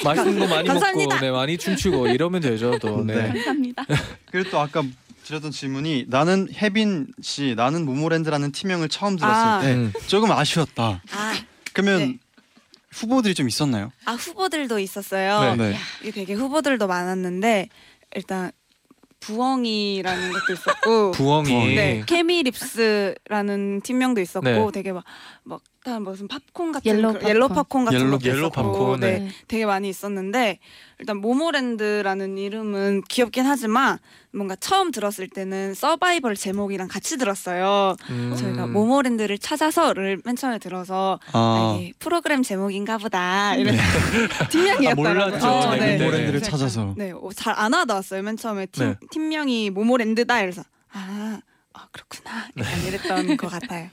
맛있는 0.04 0.38
거 0.38 0.46
많이 0.46 0.68
감사합니다. 0.68 1.14
먹고, 1.16 1.26
네, 1.26 1.30
많이 1.32 1.58
춤추고 1.58 2.08
이러면 2.08 2.42
되죠, 2.42 2.78
또. 2.78 3.02
네. 3.04 3.14
네. 3.14 3.28
감사합니다. 3.28 3.84
그리고 4.30 4.50
또 4.50 4.60
아까 4.60 4.82
드렸던 5.24 5.50
질문이 5.50 6.06
나는 6.08 6.48
혜빈 6.52 7.08
씨, 7.22 7.54
나는 7.56 7.84
모모랜드라는 7.84 8.52
팀명을 8.52 8.88
처음 8.88 9.16
들었을 9.16 9.34
아. 9.34 9.60
때 9.60 9.72
음. 9.74 9.92
조금 10.06 10.30
아쉬웠다. 10.30 11.02
아, 11.10 11.34
그러면 11.72 11.98
네. 12.00 12.18
후보들이 12.92 13.34
좀 13.34 13.48
있었나요? 13.48 13.90
아 14.04 14.12
후보들도 14.12 14.78
있었어요. 14.78 15.56
네. 15.56 15.70
네. 15.70 15.76
이게 16.02 16.10
되게 16.12 16.34
후보들도 16.34 16.86
많았는데 16.86 17.68
일단 18.14 18.52
부엉이라는 19.20 20.32
것도 20.32 20.52
있었고 20.52 21.10
부엉이. 21.12 21.48
부엉이. 21.48 21.74
네, 21.74 22.02
케미립스라는 22.06 23.80
팀명도 23.82 24.20
있었고 24.20 24.44
네. 24.46 24.70
되게 24.72 24.92
막 24.92 25.02
막다 25.46 26.00
무슨 26.00 26.26
팝콘 26.26 26.72
같은 26.72 26.90
yellow 26.90 27.12
그런- 27.14 27.28
yellow 27.28 27.48
팝콘. 27.50 27.84
같은 27.84 27.98
yellow- 27.98 28.12
것도 28.12 28.24
yellow 28.26 28.46
있었고 28.48 28.62
팝콘, 28.72 29.00
네. 29.00 29.18
네. 29.18 29.28
되게 29.46 29.66
많이 29.66 29.90
있었는데 29.90 30.58
일단 30.98 31.18
모모랜드라는 31.18 32.38
이름은 32.38 33.02
귀엽긴 33.08 33.44
하지만 33.44 33.98
뭔가 34.32 34.56
처음 34.56 34.90
들었을 34.90 35.28
때는 35.28 35.74
서바이벌 35.74 36.34
제목이랑 36.36 36.88
같이 36.88 37.18
들었어요. 37.18 37.94
음. 38.08 38.34
저희가 38.36 38.66
모모랜드를 38.68 39.36
찾아서를 39.38 40.22
맨 40.24 40.34
처음에 40.34 40.58
들어서 40.58 41.20
아, 41.32 41.38
아, 41.38 41.76
이게 41.78 41.92
프로그램 41.98 42.42
제목인가 42.42 42.96
보다 42.96 43.54
이런 43.56 43.76
팀명이었더라고요. 44.50 45.22
아, 45.22 45.26
몰랐죠. 45.26 45.46
어, 45.46 45.74
네, 45.76 45.78
네. 45.78 45.98
모모랜드를 45.98 46.26
그래서 46.40 46.50
찾아서. 46.50 46.94
네, 46.96 47.10
어, 47.12 47.28
잘안 47.34 47.72
와닿았어요. 47.74 48.22
맨 48.22 48.36
처음에 48.38 48.64
팀, 48.66 48.88
네. 48.88 48.96
팀명이 49.10 49.70
모모랜드다 49.70 50.40
이래서 50.40 50.62
아, 50.92 51.40
아 51.74 51.86
그렇구나. 51.92 52.48
약간 52.58 52.84
이랬던 52.86 53.36
것 53.36 53.48
같아요. 53.52 53.88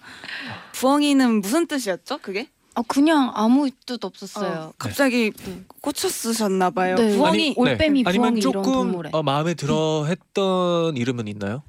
부엉이는 0.74 1.42
무슨 1.42 1.68
뜻이었죠? 1.68 2.20
그게? 2.20 2.48
아, 2.74 2.82
그냥 2.88 3.32
아무 3.36 3.70
뜻 3.86 4.06
없었어요. 4.06 4.70
어, 4.70 4.74
갑자기 4.78 5.32
꽂혀 5.82 6.08
쓰셨나 6.08 6.70
봐요. 6.70 6.96
네. 6.96 7.18
부엉이 7.18 7.28
아니, 7.28 7.54
올빼미, 7.58 8.04
아니면 8.08 8.36
부엉이 8.36 8.40
이런 8.40 8.52
조금 8.54 8.72
동물에. 8.72 9.10
어, 9.14 9.22
마음에 9.24 9.56
들어 9.56 10.06
했던 10.08 10.96
이름은 10.96 11.28
있나요? 11.28 11.64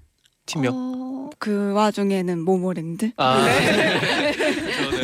팀명? 0.46 0.75
어, 0.77 1.31
그 1.38 1.72
와중에는 1.72 2.40
모모랜드. 2.44 3.11
아, 3.16 3.44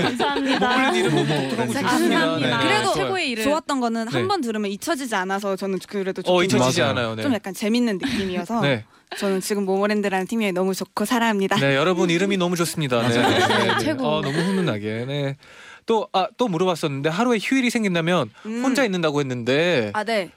감사합니다. 0.08 0.92
너무 0.92 0.92
네. 0.92 1.48
좋습니다. 1.48 1.82
감사합니다. 1.82 2.58
네. 2.58 2.66
그래도. 2.66 2.92
최고의 2.94 3.30
이름. 3.30 3.44
좋았던 3.44 3.80
거는 3.80 4.04
네. 4.06 4.10
한번 4.12 4.40
들으면 4.40 4.70
잊혀지지 4.70 5.14
않아서 5.14 5.56
저는 5.56 5.78
그래도 5.88 6.22
어, 6.26 6.42
잊혀지지. 6.42 6.82
않아요. 6.82 7.14
네. 7.14 7.22
좀 7.22 7.32
약간 7.34 7.54
재밌는 7.54 7.98
느낌이어서 7.98 8.60
네. 8.60 8.84
저는 9.16 9.40
지금 9.40 9.64
모모랜드라는 9.64 10.26
팀이 10.26 10.52
너무 10.52 10.74
좋고 10.74 11.04
사랑합니다. 11.04 11.56
네, 11.56 11.74
여러분 11.76 12.10
이름이 12.10 12.36
너무 12.36 12.56
좋습니다. 12.56 13.06
네. 13.08 13.22
네. 13.22 13.78
최고. 13.80 14.06
어, 14.06 14.20
너무 14.20 14.36
훈훈하게. 14.38 15.04
네. 15.06 15.36
또, 15.86 16.06
아, 16.12 16.28
또 16.36 16.48
물어봤었는데 16.48 17.08
하루에 17.08 17.38
휴일이 17.40 17.70
생긴다면 17.70 18.30
음. 18.44 18.62
혼자 18.62 18.84
있는다고 18.84 19.20
했는데 19.20 19.90
아, 19.94 20.04
네. 20.04 20.30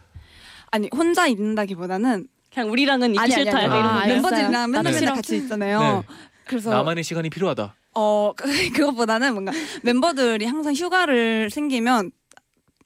아니 0.71 0.87
혼자 0.93 1.27
있는다기보다는 1.27 2.27
그냥 2.53 2.69
우리랑은 2.71 3.13
있기 3.15 3.31
싫다. 3.31 3.57
아니, 3.57 3.65
약간 3.65 3.77
이런 3.79 3.89
아. 3.89 4.05
멤버들이랑 4.05 4.71
맨날 4.71 4.93
맨날. 4.93 5.15
같이 5.15 5.35
있잖아요. 5.37 6.03
그래서 6.45 6.69
나만의 6.69 7.03
시간이 7.03 7.29
필요하다. 7.29 7.75
어 7.93 8.33
그것보다는 8.35 9.33
뭔가 9.33 9.51
멤버들이 9.83 10.45
항상 10.45 10.73
휴가를 10.73 11.49
생기면 11.49 12.11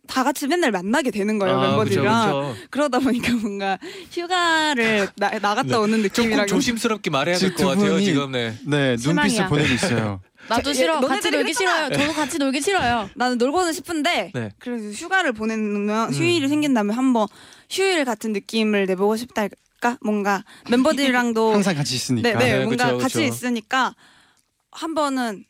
다 0.08 0.24
같이 0.24 0.48
맨날 0.48 0.72
만나게 0.72 1.12
되는 1.12 1.40
거예요 1.40 1.58
아, 1.58 1.62
멤버들이랑 1.68 2.26
그죠, 2.28 2.54
그죠. 2.54 2.68
그러다 2.70 3.00
보니까 3.00 3.34
뭔가 3.34 3.78
휴가를 4.12 5.08
나, 5.18 5.30
나갔다 5.40 5.64
네. 5.64 5.76
오는 5.76 6.02
느낌이라 6.02 6.46
조심스럽게 6.46 7.10
말해야 7.10 7.38
될것두 7.38 7.68
같아요. 7.68 8.00
지금 8.00 8.32
네. 8.32 8.56
네, 8.66 8.96
눈빛을. 9.04 9.48
보내고 9.48 9.74
있어요. 9.74 10.22
나도 10.48 10.70
예, 10.70 10.74
싫어. 10.76 11.00
같이 11.02 11.32
놀기. 11.32 11.54
싫어요. 11.56 11.90
저도 11.90 12.14
같이 12.14 12.38
놀기 12.38 12.62
싫어요. 12.62 13.10
나는 13.16 13.40
놀고는 13.40 13.74
싶은데 13.74 14.32
네. 14.34 14.50
그래서 14.60 14.90
휴가를 14.92 15.34
보내면 15.34 16.10
음. 16.10 16.14
휴일이 16.14 16.48
생긴다면 16.48 16.96
한번 16.96 17.28
휴일 17.70 18.06
같은 18.06 18.32
느낌을 18.32 18.86
내보고 18.86 19.18
싶달까 19.18 19.98
뭔가 20.02 20.44
멤버들이랑도 20.70 21.54
항상 21.54 21.74
같이 21.76 21.96
있으니까. 21.96 22.30
네, 22.30 22.36
네, 22.36 22.60
네, 22.60 22.64
뭔가 22.66 22.86
그쵸, 22.92 22.98
같이 23.00 23.14
그쵸. 23.16 23.24
있으니까 23.24 23.96
한 24.76 24.94
번은 24.94 25.46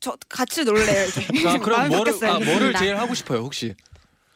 저 0.00 0.16
같이 0.28 0.64
놀래요 0.64 1.06
이제. 1.08 1.48
아, 1.48 1.58
그럼 1.58 1.78
마음이 1.90 1.96
뭐를, 1.96 2.12
바뀌었어요. 2.12 2.30
아, 2.30 2.38
뭐를. 2.38 2.74
제일 2.74 2.96
하고 2.96 3.14
싶어요, 3.14 3.40
혹시? 3.40 3.74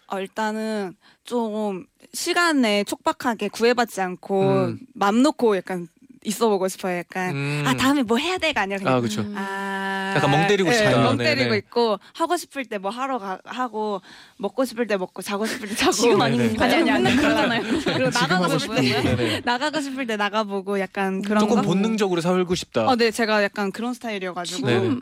어, 0.08 0.20
일단은 0.20 0.96
좀 1.24 1.86
시간에 2.12 2.84
촉박하게 2.84 3.48
구애받지 3.48 4.00
않고 4.00 4.42
음. 4.42 4.80
맘 4.94 5.22
놓고 5.22 5.56
약간 5.56 5.88
있어 6.26 6.48
보고 6.48 6.66
싶어요. 6.68 6.98
약간 6.98 7.34
음. 7.34 7.64
아 7.66 7.74
다음에 7.74 8.02
뭐 8.02 8.18
해야 8.18 8.36
돼가 8.38 8.62
아니라 8.62 8.78
그냥 8.78 8.94
아, 8.94 9.00
그렇죠. 9.00 9.20
음. 9.22 9.34
아, 9.36 10.12
약간 10.16 10.30
멍 10.30 10.46
때리고 10.48 10.68
네, 10.70 10.76
싶다. 10.76 10.98
멍 11.02 11.16
네, 11.16 11.24
때리고 11.24 11.50
네. 11.52 11.56
있고 11.58 11.98
하고 12.14 12.36
싶을 12.36 12.64
때 12.64 12.76
뭐 12.78 12.90
하러 12.90 13.18
가, 13.18 13.38
하고 13.44 14.02
먹고 14.36 14.64
싶을 14.66 14.86
때 14.86 14.96
먹고 14.98 15.22
자고 15.22 15.46
싶을 15.46 15.68
때 15.68 15.74
자고 15.74 15.92
지금 15.92 16.18
네, 16.18 16.24
아닙니까? 16.26 16.64
아니, 16.66 16.74
아니, 16.74 16.90
아니, 16.90 17.02
맨날 17.04 17.16
그러잖아요. 17.16 17.62
그리고 17.84 18.10
나가고 18.10 18.58
싶을 18.58 18.76
때. 18.76 19.40
나가고 19.44 19.80
싶을 19.80 20.06
때 20.06 20.16
나가보고 20.16 20.78
약간 20.80 21.22
그런 21.22 21.40
조금 21.40 21.56
거. 21.56 21.62
본능적으로 21.62 22.20
살고 22.20 22.54
싶다. 22.54 22.86
어, 22.86 22.96
네, 22.96 23.10
제가 23.10 23.42
약간 23.42 23.72
그런 23.72 23.94
스타일이어가지고 23.94 24.66
네, 24.66 24.78
네. 24.80 24.96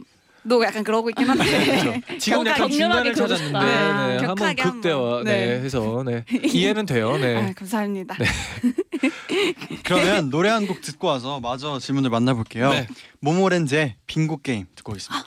너 0.46 0.62
약간 0.62 0.84
그러고 0.84 1.08
있긴 1.10 1.28
한데 1.28 1.44
그렇죠. 1.64 2.00
지금 2.18 2.46
약간 2.46 2.70
중간을 2.70 3.14
찾았는데 3.14 3.44
싶다. 3.46 3.64
네, 3.64 4.26
한번 4.26 4.54
극대화. 4.56 5.22
네. 5.24 5.46
네. 5.46 5.60
해서 5.64 6.02
네. 6.04 6.24
이해는 6.52 6.86
돼요. 6.86 7.16
네. 7.16 7.36
아, 7.36 7.52
감사합니다. 7.54 8.16
그러면 9.84 10.30
노래 10.30 10.48
한 10.50 10.64
곡 10.66 10.80
듣고 10.80 11.08
와서 11.08 11.40
마저 11.40 11.78
질문을 11.78 12.08
만나볼게요. 12.10 12.70
네. 12.70 12.86
모모랜드의 13.20 13.96
빙고 14.06 14.40
게임 14.42 14.66
듣고 14.76 14.92
오겠습니다. 14.92 15.26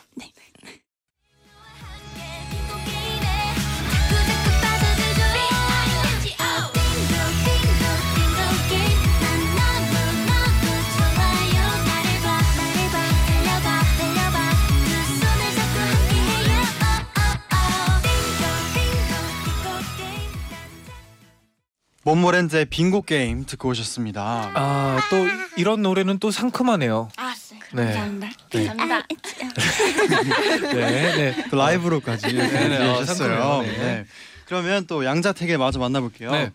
모모랜드의 22.08 22.64
빙고 22.68 23.02
게임 23.02 23.46
듣고 23.46 23.68
오셨습니다. 23.68 24.52
아, 24.54 24.98
또 25.10 25.28
이런 25.58 25.82
노래는 25.82 26.20
또 26.20 26.32
상큼하네요. 26.32 27.10
아, 27.18 27.34
네. 27.74 27.84
감사합니다. 27.84 28.30
네. 28.50 28.66
감사합니다. 28.66 29.08
네, 30.74 31.16
네. 31.34 31.46
또 31.52 31.58
라이브로까지 31.58 32.28
네, 32.28 32.34
네. 32.34 32.46
어, 32.46 32.96
준비하셨어요. 32.96 33.06
상큼해요. 33.06 33.62
네. 33.62 33.78
네. 33.78 34.06
그러면 34.46 34.88
또 34.88 35.04
양자택일 35.04 35.58
마저 35.58 35.80
만나볼게요. 35.80 36.32
네. 36.32 36.52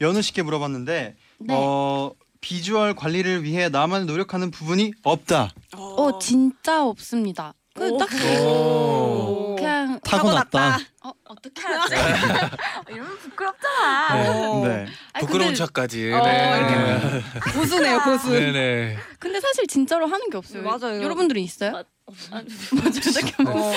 연우 0.00 0.22
씨께 0.22 0.42
물어봤는데 0.42 1.16
네. 1.38 1.54
어 1.56 2.12
비주얼 2.40 2.94
관리를 2.94 3.42
위해 3.42 3.68
나만 3.70 4.06
노력하는 4.06 4.52
부분이 4.52 4.92
없다. 5.02 5.50
어 5.74 6.18
진짜 6.20 6.84
없습니다. 6.84 7.54
그 7.74 7.90
오. 7.90 7.98
딱 7.98 8.08
히 9.92 9.96
오. 9.96 10.00
그냥 10.00 10.00
타고났다. 10.02 10.78
어 11.04 11.12
어떻게 11.28 11.60
하지? 11.62 11.94
이러면 12.90 13.18
부끄럽잖아. 13.18 14.30
어. 14.30 14.64
네. 14.66 14.86
아니, 15.12 15.26
부끄러운 15.26 15.48
근데, 15.48 15.54
척까지. 15.56 16.12
어, 16.12 16.24
네. 16.24 17.22
고수네요 17.54 18.00
고수. 18.02 18.30
네네. 18.30 18.96
근데 19.18 19.40
사실 19.40 19.66
진짜로 19.66 20.06
하는 20.06 20.30
게 20.30 20.36
없어요. 20.36 20.62
맞아요. 20.62 21.02
여러분들이 21.02 21.42
있어요? 21.42 21.72
맞- 21.72 21.86
어, 23.46 23.72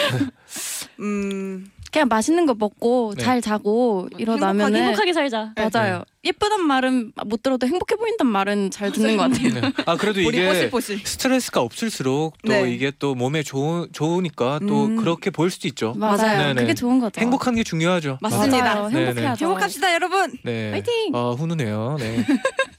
음 1.00 1.72
그냥 1.96 2.10
맛있는 2.10 2.46
거 2.46 2.54
먹고 2.54 3.14
네. 3.16 3.24
잘 3.24 3.42
자고 3.42 4.10
일어나면은 4.18 4.82
행복하게 4.82 5.14
살자. 5.14 5.54
맞아요. 5.56 6.04
예쁘단 6.26 6.68
말은 6.68 7.14
못 7.26 7.42
들어도 7.42 7.68
행복해 7.68 7.96
보인단 7.96 8.28
말은 8.28 8.70
잘 8.70 8.92
듣는 8.92 9.16
것 9.16 9.32
같아요. 9.32 9.54
네. 9.54 9.72
아 9.86 9.96
그래도 9.96 10.20
이게 10.20 10.46
뽀실뽀실. 10.46 11.00
스트레스가 11.06 11.62
없을수록 11.62 12.36
또 12.46 12.52
네. 12.52 12.70
이게 12.70 12.92
또 13.00 13.16
몸에 13.16 13.44
좋은 13.44 13.88
좋으니까 13.94 14.60
또 14.68 14.88
음. 14.88 14.98
그렇게 14.98 15.30
보일 15.30 15.50
수도 15.52 15.70
있죠. 15.70 15.94
맞아요. 15.96 16.38
네네. 16.40 16.62
그게 16.64 16.74
좋은 16.74 17.00
거죠. 17.00 17.22
행복한 17.22 17.56
게 17.56 17.64
중요하죠. 17.64 18.18
맞습니다. 18.20 18.58
맞아요. 18.58 18.90
네네. 18.90 19.06
행복해야죠. 19.06 19.46
행복합시다 19.46 19.94
여러분. 19.94 20.34
네. 20.44 20.72
화이팅! 20.72 21.12
어, 21.14 21.34
훈훈해요. 21.36 21.96
네. 21.98 22.26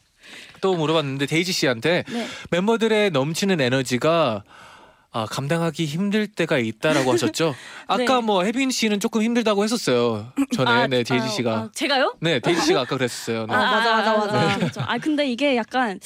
또 0.60 0.74
물어봤는데 0.74 1.24
데이지 1.24 1.52
씨한테 1.52 2.04
네. 2.06 2.26
멤버들의 2.50 3.12
넘치는 3.12 3.62
에너지가 3.62 4.42
아, 5.16 5.24
감당하기 5.30 5.86
힘들 5.86 6.26
때가 6.26 6.58
있다라고 6.58 7.12
하셨죠. 7.14 7.54
아까 7.88 8.16
네. 8.16 8.20
뭐 8.20 8.44
혜빈 8.44 8.70
씨는 8.70 9.00
조금 9.00 9.22
힘들다고 9.22 9.64
했었어요. 9.64 10.30
전에 10.54 10.70
아, 10.70 10.86
네 10.86 11.02
데이지 11.04 11.24
아, 11.24 11.28
씨가 11.28 11.50
아, 11.52 11.70
제가요? 11.74 12.14
네 12.20 12.38
데이지 12.38 12.60
씨가 12.66 12.80
아까 12.82 12.96
그랬었어요. 12.98 13.46
네. 13.46 13.54
아, 13.54 13.56
맞아, 13.58 13.92
맞아, 13.96 14.16
맞아. 14.18 14.40
아, 14.40 14.56
그렇죠. 14.58 14.80
아 14.86 14.98
근데 14.98 15.26
이게 15.26 15.56
약간 15.56 15.98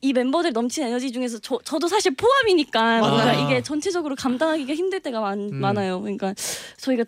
이 0.00 0.12
멤버들 0.12 0.52
넘치는 0.52 0.88
에너지 0.88 1.12
중에서 1.12 1.38
저, 1.38 1.58
저도 1.64 1.86
사실 1.86 2.12
포함이니까. 2.16 2.98
뭔가 3.00 3.34
이게 3.34 3.62
전체적으로 3.62 4.16
감당하기가 4.16 4.74
힘들 4.74 4.98
때가 4.98 5.20
많, 5.20 5.38
음. 5.38 5.54
많아요. 5.60 6.00
그러니까 6.00 6.34
저희가 6.78 7.04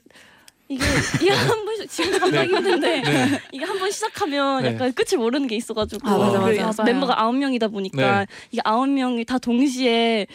이게 0.69 0.85
이게 1.21 1.31
한 1.33 1.65
번 1.65 1.89
지금 1.89 2.19
감당하기 2.21 2.55
힘든데 2.55 3.01
네. 3.01 3.41
이게 3.51 3.65
한 3.65 3.79
번 3.79 3.91
시작하면 3.91 4.63
네. 4.63 4.75
약간 4.75 4.93
끝을 4.93 5.19
모르는 5.19 5.49
게 5.49 5.57
있어가지고 5.57 6.09
아, 6.09 6.19
맞아, 6.19 6.39
그 6.39 6.61
맞아. 6.61 6.83
멤버가 6.85 7.21
아홉 7.21 7.35
명이다 7.35 7.67
보니까 7.69 8.21
네. 8.21 8.27
이게 8.53 8.61
아홉 8.65 8.89
명이 8.89 9.25
다 9.25 9.39
동시에 9.39 10.27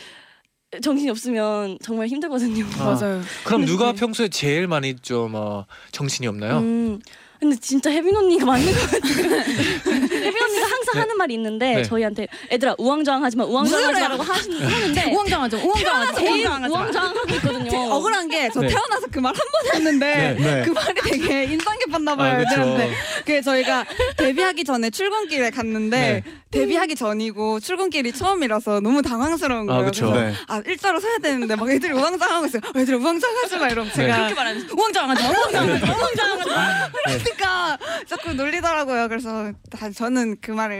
정신이 0.81 1.09
없으면 1.09 1.77
정말 1.81 2.07
힘들거든요. 2.07 2.65
아. 2.79 2.83
맞아요. 2.99 3.21
그럼 3.43 3.65
누가 3.65 3.91
네. 3.91 3.99
평소에 3.99 4.27
제일 4.29 4.67
많이 4.67 4.95
좀 4.95 5.33
어, 5.35 5.65
정신이 5.91 6.27
없나요? 6.27 6.59
음, 6.59 6.99
근데 7.39 7.55
진짜 7.57 7.91
혜빈 7.91 8.15
언니가 8.15 8.45
맞는 8.45 8.65
것 8.65 8.79
같아요. 8.91 9.39
혜빈 9.85 10.43
언니가 10.43 10.67
항상 10.87 10.93
네. 10.95 10.99
하는 11.01 11.17
말이 11.17 11.33
있는데 11.33 11.75
네. 11.75 11.83
저희한테 11.83 12.27
애들아 12.51 12.75
우왕좌왕하지 12.77 13.37
마, 13.37 13.43
우왕좌왕하지 13.45 14.01
마라고 14.01 14.23
하시는 14.23 14.61
하는데 14.65 15.03
우왕좌왕하죠. 15.13 15.57
우왕좌왕하죠. 15.57 16.73
우왕좌왕하고 16.73 17.29
있거든요. 17.35 17.77
억울한 17.93 18.29
게저 18.29 18.61
네. 18.61 18.67
태어나서 18.67 19.07
그 19.11 19.19
말 19.19 19.33
한 19.33 19.47
번 19.51 19.75
했는데 19.75 20.35
네. 20.39 20.63
그 20.65 20.71
말이 20.71 20.93
되게 21.03 21.43
인상 21.51 21.77
깊었나 21.79 22.13
아, 22.13 22.15
봐요. 22.15 22.37
그쵸. 22.37 22.49
애들한테. 22.61 22.93
그 23.25 23.41
저희가 23.41 23.85
데뷔하기 24.17 24.63
전에 24.63 24.89
출근길에 24.89 25.49
갔는데 25.51 26.23
네. 26.25 26.33
데뷔하기 26.51 26.95
전이고 26.95 27.59
출근길이 27.59 28.13
처음이라서 28.13 28.79
너무 28.79 29.01
당황스러운 29.01 29.69
아, 29.69 29.73
거예요. 29.73 29.85
그쵸. 29.85 30.11
그래서 30.11 30.27
네. 30.29 30.33
아 30.47 30.61
일자로 30.65 30.99
서야 30.99 31.17
되는데 31.17 31.55
막 31.55 31.69
애들이 31.69 31.91
우왕좌왕하고 31.93 32.45
있어요. 32.45 32.61
어, 32.65 32.79
애들이 32.79 32.95
우왕좌왕하지 32.97 33.57
마 33.57 33.67
이러면 33.69 33.91
제가 33.93 34.29
우왕좌왕하지 34.73 35.23
마, 35.23 35.29
우왕좌왕하지 35.29 35.85
마, 35.85 35.93
우왕좌왕하지 35.97 36.49
마. 36.49 36.89
그러니까 37.03 37.77
자꾸 38.07 38.33
놀리더라고요. 38.33 39.07
그래서 39.09 39.51
다 39.69 39.89
저는 39.89 40.37
그 40.41 40.51
말을 40.51 40.76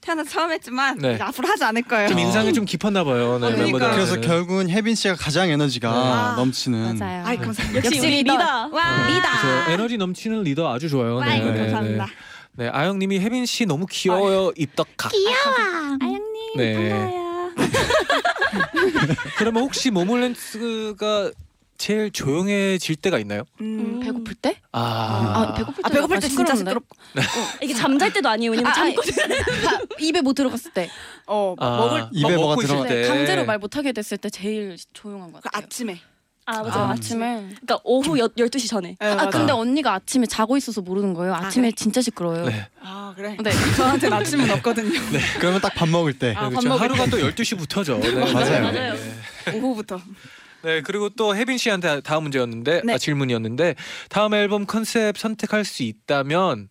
태어나서 0.00 0.30
처음 0.30 0.50
했지만 0.52 0.98
네. 0.98 1.14
이제 1.14 1.22
앞으로 1.22 1.48
하지 1.48 1.64
않을 1.64 1.82
거예요. 1.82 2.08
좀 2.08 2.18
인상이 2.18 2.52
좀 2.52 2.64
깊었나 2.64 3.04
봐요. 3.04 3.38
네, 3.38 3.46
어, 3.46 3.50
그러니까. 3.50 3.90
그래서 3.92 4.20
결국은 4.20 4.68
혜빈 4.70 4.94
씨가 4.94 5.14
가장 5.16 5.48
에너지가 5.50 5.90
아, 5.90 6.34
넘치는 6.36 6.98
맞아요. 6.98 7.24
아이 7.26 7.36
감사합니다. 7.36 7.86
역시 7.86 8.00
우리 8.00 8.22
리더. 8.22 8.68
와 8.68 9.06
그래서 9.06 9.70
에너지 9.70 9.96
넘치는 9.96 10.42
리더 10.42 10.72
아주 10.72 10.88
좋아요. 10.88 11.16
와, 11.16 11.34
이거 11.34 11.50
네, 11.50 11.58
감사합니다. 11.58 12.06
네. 12.06 12.64
네, 12.64 12.68
아영님이 12.68 13.20
혜빈 13.20 13.46
씨 13.46 13.66
너무 13.66 13.86
귀여워요. 13.88 14.52
입덕각. 14.56 15.12
아영님 16.00 16.56
네. 16.56 16.90
반가워요. 16.90 17.28
그러면 19.38 19.62
혹시 19.62 19.90
모모랜드가 19.90 21.30
제일 21.78 22.10
조용해질 22.10 22.96
때가 22.96 23.18
있나요? 23.20 23.44
음, 23.60 23.78
음, 23.80 24.00
배고플 24.00 24.34
때? 24.34 24.56
아, 24.72 24.80
아, 24.80 25.54
배고플 25.54 25.74
때 25.76 25.80
아 25.84 25.88
배고플 25.88 26.18
때 26.20 26.28
진짜? 26.28 26.56
시끄럽. 26.56 26.82
이게 27.62 27.72
잠잘 27.72 28.12
때도 28.12 28.28
아니에요. 28.28 28.50
왜냐면 28.50 28.72
아, 28.72 28.74
잠고 28.74 29.00
아, 29.00 29.78
입에 30.00 30.20
못 30.20 30.34
들어갔을 30.34 30.72
때 30.72 30.90
어 31.26 31.54
아, 31.58 31.76
먹을 31.76 32.06
입에 32.12 32.28
막 32.30 32.34
뭐가 32.36 32.56
먹고 32.56 32.62
들어가- 32.66 32.86
때. 32.88 33.06
강제로 33.06 33.44
말 33.44 33.58
못하게 33.58 33.92
됐을 33.92 34.18
때 34.18 34.28
제일 34.28 34.76
조용한 34.92 35.30
것그 35.32 35.44
같아요. 35.44 35.64
아침에. 35.66 36.00
아 36.46 36.62
맞아 36.62 36.80
아, 36.80 36.82
요 36.84 36.88
아침에 36.92 37.34
그러니까 37.50 37.78
오후 37.84 38.18
여, 38.18 38.26
12시 38.26 38.68
전에. 38.70 38.96
네, 38.98 39.06
아. 39.06 39.28
근데 39.28 39.52
언니가 39.52 39.92
아침에 39.94 40.24
자고 40.26 40.56
있어서 40.56 40.80
모르는 40.80 41.12
거예요. 41.14 41.34
아침에 41.34 41.68
그래? 41.68 41.72
진짜 41.76 42.00
시끄러워요. 42.00 42.46
네. 42.46 42.66
아 42.82 43.12
그래. 43.14 43.36
네. 43.40 43.50
저한테는 43.76 44.16
아침은 44.16 44.50
없거든요. 44.52 44.98
그러면 45.38 45.60
딱 45.60 45.74
밥 45.76 45.88
먹을 45.90 46.18
때. 46.18 46.34
아, 46.34 46.44
밥 46.44 46.48
그렇죠. 46.48 46.68
먹을 46.68 46.82
하루가 46.82 47.06
또 47.06 47.18
12시부터죠. 47.18 48.00
네. 48.02 48.32
맞아요. 48.32 48.62
맞아요. 48.62 48.94
오후부터. 49.54 50.00
네, 50.68 50.82
그리고 50.82 51.08
또 51.08 51.34
혜빈 51.34 51.56
씨한테 51.56 52.02
다음 52.02 52.24
문제였는데 52.24 52.82
네. 52.84 52.92
아, 52.92 52.98
질문이었는데 52.98 53.74
다음 54.10 54.34
앨범 54.34 54.66
컨셉 54.66 55.16
선택할 55.16 55.64
수 55.64 55.82
있다면 55.82 56.68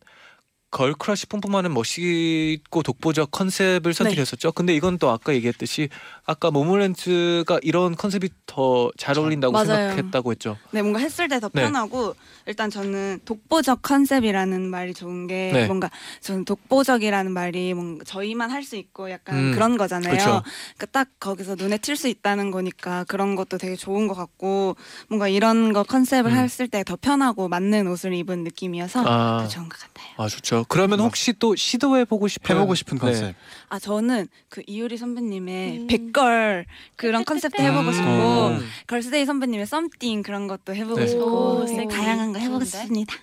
걸크러쉬 0.70 1.26
뿜뿜하는 1.26 1.74
멋있고 1.74 2.84
독보적 2.84 3.32
컨셉을 3.32 3.96
선택했었죠. 3.96 4.52
근데 4.52 4.76
이건 4.76 5.00
또 5.00 5.10
아까 5.10 5.34
얘기했듯이 5.34 5.90
아까 6.30 6.52
모모랜드가 6.52 7.60
이런 7.63 7.96
컨셉이 7.96 8.30
더 8.46 8.92
잘 8.98 9.18
어울린다고 9.18 9.52
맞아요. 9.54 9.66
생각했다고 9.92 10.32
했죠. 10.32 10.58
네, 10.72 10.82
뭔가 10.82 11.00
했을 11.00 11.28
때 11.30 11.40
더 11.40 11.50
네. 11.54 11.62
편하고 11.63 12.16
일단 12.48 12.70
저는 12.70 13.20
독보적 13.26 13.82
컨셉이라는 13.82 14.62
말이 14.70 14.94
좋은 14.94 15.28
게 15.28 15.52
네. 15.54 15.68
뭔가 15.68 15.90
저는 16.22 16.44
독보적이라는 16.46 17.32
말이 17.32 17.74
뭔가 17.74 18.04
저희만 18.06 18.50
할 18.52 18.63
수 18.63 18.76
있고 18.76 19.10
약간 19.12 19.36
음, 19.38 19.52
그런 19.54 19.78
거잖아요. 19.78 20.12
그쵸. 20.12 20.42
그러니까 20.76 20.86
딱 20.92 21.08
거기서 21.20 21.56
눈에 21.56 21.78
띌 21.78 21.96
수 21.96 22.08
있다는 22.10 22.52
거니까 22.52 23.06
그런 23.08 23.36
것도 23.36 23.58
되게 23.58 23.76
좋은 23.78 24.08
것 24.10 24.13
같고 24.16 24.76
뭔가 25.08 25.28
이런 25.30 25.72
거 25.74 25.84
컨셉을 25.84 26.32
음. 26.32 26.38
했을 26.38 26.68
때 26.68 26.84
더 26.84 26.98
편하고 26.98 27.48
맞는 27.48 27.88
옷을 27.88 28.13
입은 28.13 28.44
느낌이어서 28.44 29.04
아. 29.06 29.40
더 29.44 29.48
좋은 29.48 29.70
것 29.70 29.80
같아요. 29.80 30.08
아 30.18 30.28
좋죠. 30.28 30.66
그러면 30.68 31.00
혹시 31.00 31.34
또 31.34 31.56
시도해 31.56 32.04
보고 32.06 32.28
싶은 32.28 32.56
해보고 32.56 32.76
싶은 32.76 32.98
네. 32.98 33.02
컨셉. 33.06 33.36
아 33.70 33.80
저는 33.80 34.28
그 34.50 34.62
이효리 34.66 34.98
선배님의 34.98 35.78
음. 35.80 35.88
백걸 35.88 36.66
그런 36.96 37.26
컨셉도 37.26 37.62
해보고 37.62 37.90
음. 37.90 37.94
싶고 37.94 38.48
음. 38.48 38.68
걸스데이 38.88 39.26
선배님의 39.26 39.66
썸띵 39.66 40.24
그런 40.24 40.48
것도 40.48 40.74
해보고 40.74 41.00
네. 41.00 41.08
싶고 41.08 41.26
오, 41.26 41.66
네, 41.66 41.88
다양한 41.88 42.32
거 42.32 42.40
해보고 42.40 42.64
좋은데? 42.64 42.66
싶습니다. 42.66 43.16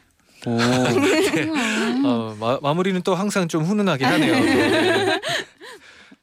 오. 0.47 0.59
어, 2.07 2.37
마, 2.39 2.59
마무리는 2.61 3.01
또 3.03 3.15
항상 3.15 3.49
좀 3.49 3.65
훈훈하긴 3.65 4.07
하네요. 4.07 4.33
네. 4.45 5.21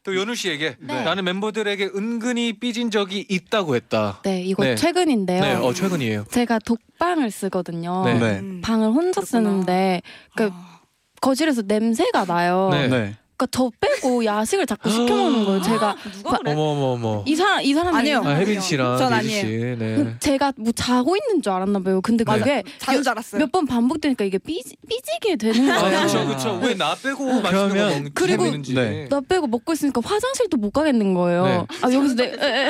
또 0.04 0.16
연우 0.16 0.36
씨에게 0.36 0.78
네. 0.80 1.04
나는 1.04 1.24
멤버들에게 1.24 1.92
은근히 1.96 2.54
삐진 2.54 2.90
적이 2.92 3.26
있다고 3.30 3.76
했다. 3.76 4.20
네, 4.24 4.42
이거 4.44 4.64
네. 4.64 4.76
최근인데요. 4.76 5.42
네, 5.42 5.54
어 5.56 5.74
최근이에요. 5.74 6.26
제가 6.30 6.60
독방을 6.60 7.30
쓰거든요. 7.32 8.04
네. 8.06 8.20
네. 8.20 8.40
음. 8.40 8.62
방을 8.64 8.90
혼자 8.90 9.22
그렇구나. 9.22 9.26
쓰는데 9.26 10.02
그 10.36 10.50
아. 10.52 10.80
거실에서 11.22 11.64
냄새가 11.66 12.26
나요. 12.26 12.70
네. 12.72 13.16
네. 13.42 13.48
그러니까 13.48 13.48
저 13.52 13.72
빼고 13.80 14.24
야식을 14.26 14.66
자꾸 14.68 14.90
시켜 14.90 15.16
먹는 15.16 15.46
거예요. 15.46 15.62
제가 15.62 15.96
누가 16.14 16.38
그래? 16.38 16.52
어머 16.54 16.62
어머 16.72 16.86
어머. 16.94 17.24
이 17.26 17.36
사람 17.36 17.62
이 17.62 17.74
사람이 17.74 17.98
아니요. 17.98 18.22
아, 18.24 18.30
혜빈 18.32 18.62
씨랑 18.62 18.98
전 18.98 19.10
데이지 19.20 19.30
씨. 19.30 19.40
아니에요. 19.46 19.78
네. 19.78 20.16
제가 20.20 20.54
뭐 20.58 20.72
자고 20.74 21.16
있는 21.16 21.42
줄 21.42 21.52
알았나 21.52 21.80
봐요. 21.80 22.02
근데 22.02 22.24
네. 22.24 22.38
그게 22.40 22.64
자는 22.80 23.02
줄 23.04 23.12
알았어요. 23.12 23.40
몇 23.40 23.52
번 23.52 23.66
반복되니까 23.66 24.24
이게 24.24 24.38
삐지, 24.38 24.76
삐지게 24.88 25.36
되는 25.36 25.70
아, 25.72 25.82
거예요. 25.82 25.98
그렇죠, 26.00 26.26
그렇죠. 26.28 26.60
왜 26.64 26.76
나 26.76 26.96
빼고 26.96 27.26
맛있는 27.26 27.42
거 27.44 27.50
그러면- 27.74 27.90
먹는 27.90 28.12
그리고- 28.14 28.44
재밌는지. 28.44 28.74
네. 28.76 29.08
나 29.10 29.20
빼고 29.22 29.48
먹고 29.48 29.74
있으니까 29.74 30.02
화장실도 30.04 30.58
못 30.58 30.72
가겠는 30.72 31.14
거예요. 31.14 31.44
네. 31.46 31.66
아 31.82 31.92
여기서 31.92 32.16
내 32.16 32.24
에, 32.26 32.68
에. 32.68 32.70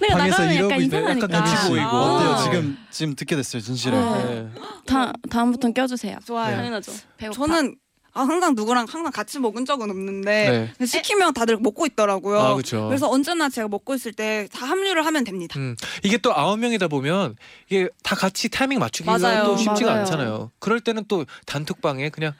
내가 0.00 0.18
방에서 0.18 0.42
나가면 0.42 0.54
이러고 0.54 0.70
약간 0.72 0.82
있네. 0.84 0.96
약간 0.98 1.16
이상하니까. 1.16 1.26
눈치 1.26 1.68
보이고. 1.68 1.86
어때요? 1.86 2.30
아. 2.30 2.36
지금 2.42 2.78
지금 2.90 3.14
듣게 3.14 3.36
됐어요, 3.36 3.62
진실을. 3.62 3.98
네. 3.98 4.24
네. 4.34 4.48
다 4.86 5.12
다음부터는 5.30 5.72
껴주세요. 5.74 6.18
좋아요. 6.26 6.54
당연하죠. 6.56 6.92
배고파. 7.16 7.46
저는 7.46 7.76
아, 8.16 8.22
항상 8.22 8.54
누구랑 8.54 8.86
항상 8.88 9.12
같이 9.12 9.38
먹은 9.38 9.64
적은 9.66 9.90
없는데 9.90 10.72
네. 10.78 10.86
시키면 10.86 11.34
다들 11.34 11.58
먹고 11.58 11.84
있더라고요. 11.86 12.40
아, 12.40 12.54
그렇죠. 12.54 12.86
그래서 12.88 13.08
언제나 13.10 13.48
제가 13.48 13.68
먹고 13.68 13.94
있을 13.94 14.12
때 14.12 14.48
다 14.52 14.66
합류를 14.66 15.04
하면 15.06 15.24
됩니다. 15.24 15.58
음, 15.58 15.76
이게 16.02 16.16
또 16.18 16.32
아홉 16.34 16.58
명이다 16.58 16.88
보면 16.88 17.36
이게 17.68 17.88
다 18.02 18.14
같이 18.16 18.48
타이밍 18.48 18.78
맞추기가 18.78 19.18
맞아요. 19.18 19.44
또 19.44 19.56
쉽지가 19.56 19.90
맞아요. 19.90 20.00
않잖아요. 20.00 20.50
그럴 20.58 20.80
때는 20.80 21.04
또 21.08 21.24
단톡방에 21.46 22.08
그냥 22.10 22.32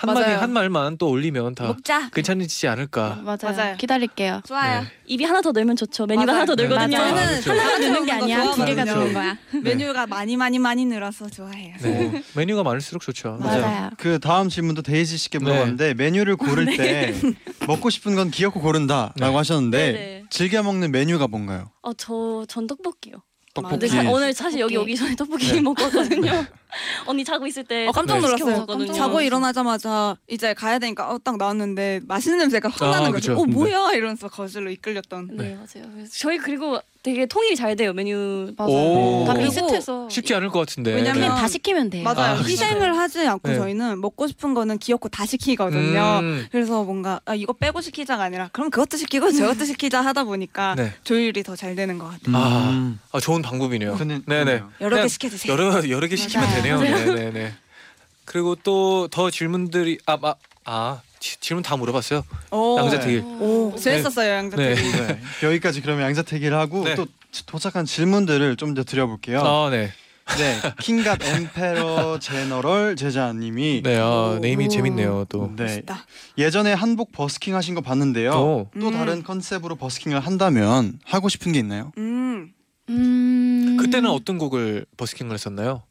한 0.00 0.14
마디 0.14 0.20
맞아요. 0.26 0.38
한 0.40 0.50
말만 0.52 0.96
또 0.96 1.10
올리면 1.10 1.54
다 1.54 1.64
먹자. 1.64 2.08
괜찮지 2.10 2.68
않을까. 2.68 3.20
맞아요. 3.22 3.36
맞아요. 3.42 3.76
기다릴게요. 3.76 4.40
좋아요. 4.46 4.80
네. 4.80 4.86
입이 5.06 5.24
하나 5.24 5.42
더 5.42 5.52
늘면 5.52 5.76
좋죠. 5.76 6.06
메뉴가 6.06 6.24
맞아요. 6.26 6.36
하나 6.42 6.46
더 6.46 6.54
늘거든요. 6.54 6.96
맞아요. 6.96 7.14
저는 7.14 7.26
그렇죠. 7.42 7.50
하나가 7.50 7.68
하나 7.74 7.78
느는 7.78 8.06
게 8.06 8.12
아니야. 8.12 8.42
두 8.54 8.64
개가 8.64 8.84
좋아하거든요. 8.86 8.94
느는 9.00 9.12
거야. 9.12 9.36
메뉴가 9.62 10.06
많이 10.06 10.36
많이 10.38 10.58
많이 10.58 10.86
늘어서 10.86 11.28
좋아해요. 11.28 11.74
네. 11.82 12.22
메뉴가 12.34 12.62
많을수록 12.62 13.02
좋죠. 13.02 13.36
맞아요. 13.40 13.90
그 13.98 14.18
다음 14.20 14.48
질문도 14.48 14.80
데이지 14.82 15.18
씨께 15.18 15.38
물어봤는데 15.38 15.94
메뉴를 15.94 16.36
고를 16.36 16.64
때 16.76 17.12
먹고 17.68 17.90
싶은 17.90 18.14
건 18.16 18.30
귀엽고 18.30 18.60
고른다라고 18.60 19.14
네. 19.30 19.36
하셨는데 19.36 19.92
네네. 19.92 20.24
즐겨 20.30 20.62
먹는 20.62 20.92
메뉴가 20.92 21.28
뭔가요? 21.28 21.70
어, 21.82 21.92
저 21.92 22.44
전 22.48 22.66
떡볶이요. 22.66 23.16
떡볶이. 23.54 23.88
사- 23.88 24.08
오늘 24.10 24.32
사실 24.32 24.60
여기. 24.60 24.76
오기 24.76 24.96
전에 24.96 25.16
떡볶이 25.16 25.52
네. 25.52 25.60
먹었거든요. 25.60 26.30
언니 27.06 27.24
자고 27.24 27.46
있을 27.46 27.64
때 27.64 27.88
어, 27.88 27.92
깜짝 27.92 28.14
네. 28.14 28.20
놀랐어요. 28.20 28.38
시켜먹었거든요. 28.38 28.92
자고 28.92 29.20
일어나자마자 29.20 30.16
이제 30.28 30.54
가야 30.54 30.78
되니까 30.78 31.10
어, 31.12 31.18
딱 31.18 31.36
나왔는데 31.36 32.00
맛있는 32.04 32.38
냄새가 32.38 32.68
확 32.68 32.82
아, 32.82 32.90
나는. 32.90 33.10
거죠. 33.12 33.36
어 33.36 33.44
뭐야 33.44 33.92
이러면서 33.92 34.28
거실로 34.28 34.70
이끌렸던. 34.70 35.30
네, 35.36 35.56
맞아요. 35.56 35.90
저희 36.12 36.38
그리고 36.38 36.80
되게 37.02 37.24
통일이 37.24 37.56
잘 37.56 37.76
돼요 37.76 37.94
메뉴. 37.94 38.52
맞아요. 38.58 38.70
오. 38.72 39.24
다 39.26 39.32
비슷해서 39.34 40.06
쉽지 40.10 40.34
않을 40.34 40.50
것 40.50 40.58
같은데. 40.60 40.92
왜냐면 40.94 41.14
그냥 41.22 41.36
다 41.36 41.48
시키면 41.48 41.88
돼요. 41.88 42.02
맞아요. 42.04 42.36
아. 42.36 42.42
희생을 42.42 42.96
하지 42.98 43.26
않고 43.26 43.48
네. 43.48 43.54
저희는 43.56 44.00
먹고 44.02 44.26
싶은 44.26 44.52
거는 44.52 44.76
귀엽고 44.78 45.08
다 45.08 45.24
시키거든요. 45.24 46.18
음, 46.20 46.46
그래서 46.52 46.84
뭔가 46.84 47.20
아, 47.24 47.34
이거 47.34 47.54
빼고 47.54 47.80
시키자가 47.80 48.22
아니라 48.24 48.50
그럼 48.52 48.68
그것도 48.70 48.98
시키고 48.98 49.30
저것도 49.32 49.64
시키자 49.64 50.02
하다 50.02 50.24
보니까 50.24 50.74
네. 50.74 50.92
조율이 51.04 51.42
더 51.42 51.56
잘 51.56 51.74
되는 51.74 51.96
것 51.98 52.04
같아요. 52.06 52.36
아, 52.36 52.94
아, 53.12 53.20
좋은 53.20 53.40
방법이네요. 53.42 53.96
근데- 53.96 54.20
네네. 54.26 54.62
여러 54.82 55.00
개 55.02 55.08
시켜주세요. 55.08 55.52
여러 55.52 55.88
여러 55.88 56.06
개 56.06 56.16
시키면 56.16 56.46
맞아요. 56.46 56.62
되네요. 56.62 56.80
네네네. 57.14 57.52
그리고 58.26 58.54
또 58.56 59.08
더 59.10 59.30
질문들이 59.30 59.98
아아 60.06 60.34
아, 60.64 61.00
지- 61.20 61.38
질문 61.38 61.62
다 61.62 61.76
물어봤어요. 61.76 62.24
오, 62.50 62.76
양자택일. 62.78 63.20
오, 63.20 63.74
재밌었어요 63.78 64.32
양자택일. 64.32 64.92
네. 64.92 65.06
네. 65.06 65.20
여기까지 65.42 65.80
그러면 65.82 66.04
양자택일 66.06 66.54
하고 66.54 66.82
네. 66.84 66.94
또 66.96 67.06
도착한 67.46 67.84
질문들을 67.84 68.56
좀 68.56 68.74
더 68.74 68.82
드려볼게요. 68.82 69.40
아 69.40 69.70
네. 69.70 69.90
네, 70.38 70.60
킹갓 70.80 71.24
엠페러 71.24 72.20
제너럴 72.20 72.94
제자님이 72.94 73.82
네. 73.82 73.98
아, 73.98 74.34
오. 74.36 74.38
네이밍 74.38 74.68
재밌네요. 74.68 75.26
또. 75.28 75.52
네, 75.56 75.64
멋있다. 75.64 76.06
예전에 76.38 76.72
한복 76.72 77.10
버스킹 77.10 77.56
하신 77.56 77.74
거 77.74 77.80
봤는데요. 77.80 78.30
또. 78.30 78.70
또 78.78 78.88
음. 78.88 78.92
다른 78.92 79.22
컨셉으로 79.24 79.74
버스킹을 79.74 80.20
한다면 80.20 81.00
하고 81.04 81.28
싶은 81.28 81.50
게 81.50 81.58
있나요? 81.58 81.90
음. 81.98 82.52
음. 82.88 83.76
그때는 83.80 84.08
어떤 84.10 84.38
곡을 84.38 84.86
버스킹을 84.96 85.34
했었나요? 85.34 85.82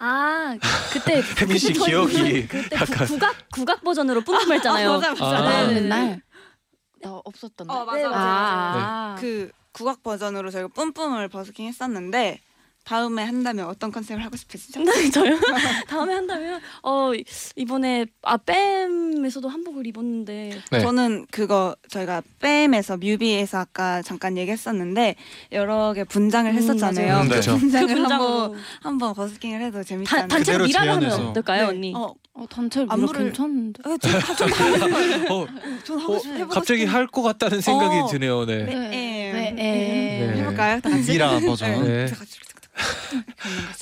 아 0.00 0.56
그때 0.92 1.22
혜민 1.40 1.58
씨 1.58 1.72
기억이 1.74 2.48
그때 2.48 2.74
약간 2.76 3.06
구, 3.06 3.14
국악 3.14 3.36
국악 3.52 3.84
버전으로 3.84 4.22
뿜뿜 4.22 4.50
했잖아요. 4.52 4.94
맞아 4.94 5.10
맞아. 5.10 5.24
아. 5.24 5.48
아, 5.48 5.66
네, 5.66 5.74
네, 5.74 5.80
맨날 5.82 6.22
나 7.02 7.20
없었던데. 7.24 7.72
어, 7.72 7.84
맞아, 7.84 7.98
네, 7.98 8.04
맞아. 8.04 8.18
아, 8.18 9.16
그 9.18 9.50
국악 9.72 10.02
버전으로 10.02 10.50
저희가 10.50 10.68
뿜뿜을 10.68 11.28
버스킹 11.28 11.66
했었는데 11.66 12.40
다음에 12.90 13.22
한다면 13.22 13.66
어떤 13.68 13.92
컨셉을 13.92 14.24
하고 14.24 14.36
싶으시죠? 14.36 14.72
장난이 14.72 15.10
저요? 15.12 15.38
다음에 15.86 16.12
한다면 16.14 16.60
어 16.82 17.12
이번에 17.54 18.06
아 18.22 18.36
뺨에서도 18.36 19.48
한복을 19.48 19.86
입었는데 19.86 20.58
네. 20.72 20.80
저는 20.80 21.26
그거 21.30 21.76
저희가 21.88 22.20
뺨에서 22.40 22.96
뮤비에서 22.96 23.58
아까 23.58 24.02
잠깐 24.02 24.36
얘기했었는데 24.36 25.14
여러 25.52 25.92
개 25.92 26.02
분장을 26.02 26.50
음, 26.50 26.56
했었잖아요. 26.56 27.06
맞아요. 27.12 27.22
음, 27.22 27.28
그렇죠. 27.28 27.52
그 27.54 27.58
분장을 27.60 27.86
그 27.86 27.92
한번 27.92 28.08
분장으로 28.08 28.56
한번 28.80 29.14
버스킹을 29.14 29.62
해도 29.62 29.84
않나요? 30.16 30.28
단체로 30.28 30.64
그대로 30.64 30.66
미라를 30.66 30.90
하면. 31.12 31.28
어떨까요 31.28 31.62
네. 31.62 31.68
언니? 31.68 31.92
어, 31.94 32.12
어, 32.34 32.46
밀어 32.50 32.86
안무를- 33.12 33.18
괜찮은데. 33.18 33.82
어, 33.88 33.96
좀, 33.98 34.10
좀 34.36 34.50
하고 34.50 35.34
어, 35.34 35.46
좀 35.84 35.98
하고 36.00 36.14
어, 36.14 36.18
싶- 36.18 36.32
해보고 36.34 36.48
갑자기 36.54 36.86
싶은- 36.86 36.88
할 36.88 37.06
것 37.06 37.22
같다는 37.22 37.60
생각이 37.60 37.96
어. 38.00 38.06
드네요. 38.08 38.44
네. 38.46 38.64
네. 38.64 38.74
네. 38.74 39.30
네. 39.32 39.52
네. 39.54 40.40
해볼까요? 40.40 40.80
다 40.80 40.90
같이? 40.90 41.12
미라 41.12 41.38
버전. 41.38 41.84
네. 41.84 42.06
다 42.06 42.16
같이 42.16 42.36
이렇게 42.36 42.50
하는 42.50 42.54
거죠. 42.54 42.59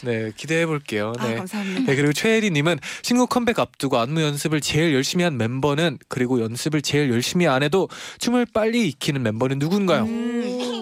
네, 0.05 0.33
기대해 0.37 0.67
볼게요. 0.67 1.13
아 1.19 1.27
네. 1.27 1.35
감사합니다. 1.37 1.81
네 1.81 1.97
그리고 1.97 2.13
최혜리님은 2.13 2.79
신곡 3.03 3.29
컴백 3.29 3.59
앞두고 3.59 3.99
안무 3.99 4.23
연습을 4.23 4.61
제일 4.61 4.95
열심히 4.95 5.25
한 5.25 5.37
멤버는 5.37 5.99
그리고 6.09 6.41
연습을 6.41 6.83
제일 6.83 7.11
열심히 7.11 7.47
안 7.47 7.63
해도 7.63 7.89
춤을 8.19 8.47
빨리 8.53 8.89
익히는 8.89 9.23
멤버는 9.23 9.59
누군가요? 9.59 10.05
음. 10.05 10.78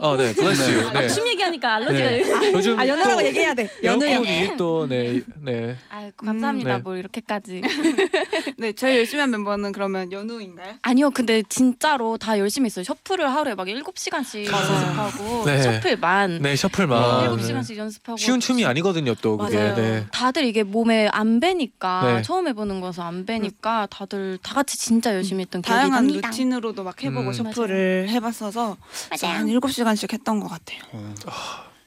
어, 0.00 0.16
네, 0.16 0.32
bless 0.34 0.62
you. 0.62 0.92
네. 0.92 1.08
춤 1.08 1.26
얘기하니까 1.28 1.74
알러지가 1.76 2.08
네. 2.40 2.52
요즘 2.52 2.78
아 2.78 2.86
연우라고 2.86 3.20
또 3.20 3.26
얘기해야 3.26 3.54
돼. 3.54 3.68
연우요. 3.82 4.10
연우이 4.12 4.56
또 4.56 4.86
네, 4.88 5.20
네. 5.42 5.76
아유, 5.90 6.10
감사합니다. 6.16 6.76
네. 6.76 6.82
뭐 6.82 6.96
이렇게까지. 6.96 7.62
네, 8.58 8.72
제일 8.72 8.98
열심히 8.98 9.20
한 9.20 9.30
멤버는 9.30 9.72
그러면 9.72 10.10
연우인가요? 10.12 10.74
아니요, 10.82 11.10
근데 11.10 11.42
진짜로 11.48 12.16
다 12.18 12.38
열심히 12.38 12.66
했어요. 12.66 12.84
셔플을 12.84 13.32
하루에 13.32 13.54
막 13.54 13.66
7시간씩 13.66 14.50
맞아요. 14.50 14.72
연습하고 14.74 15.44
네. 15.46 15.62
셔플만 15.62 16.42
네, 16.42 16.56
셔플만. 16.56 17.22
일곱 17.24 17.36
네. 17.40 17.52
7시간씩 17.54 17.76
연습하고 17.76 18.16
쉬운 18.16 18.40
춤이 18.40 18.64
아니거든요, 18.64 19.14
또 19.20 19.36
그게. 19.36 19.56
맞아요. 19.56 19.74
네. 19.76 20.06
다들 20.12 20.44
이게 20.44 20.62
몸에 20.62 21.08
안 21.12 21.40
배니까 21.40 22.02
네. 22.16 22.22
처음 22.22 22.48
해보는 22.48 22.80
거서 22.80 23.02
안 23.02 23.26
배니까 23.26 23.86
다들 23.90 24.38
다 24.42 24.54
같이 24.54 24.78
진짜 24.78 25.14
열심히 25.14 25.42
했던 25.42 25.62
기억이 25.62 25.76
다양한 25.78 26.06
납니다. 26.06 26.28
루틴으로도 26.28 26.82
막 26.84 27.02
해보고 27.02 27.28
음. 27.28 27.32
shuffle을 27.32 28.08
해봤어서 28.10 28.76
맞아요. 29.22 29.36
한 29.38 29.46
7시간 29.46 29.87
씩 29.96 30.12
했던 30.12 30.40
것 30.40 30.48
같아요. 30.48 30.80
어, 30.92 31.14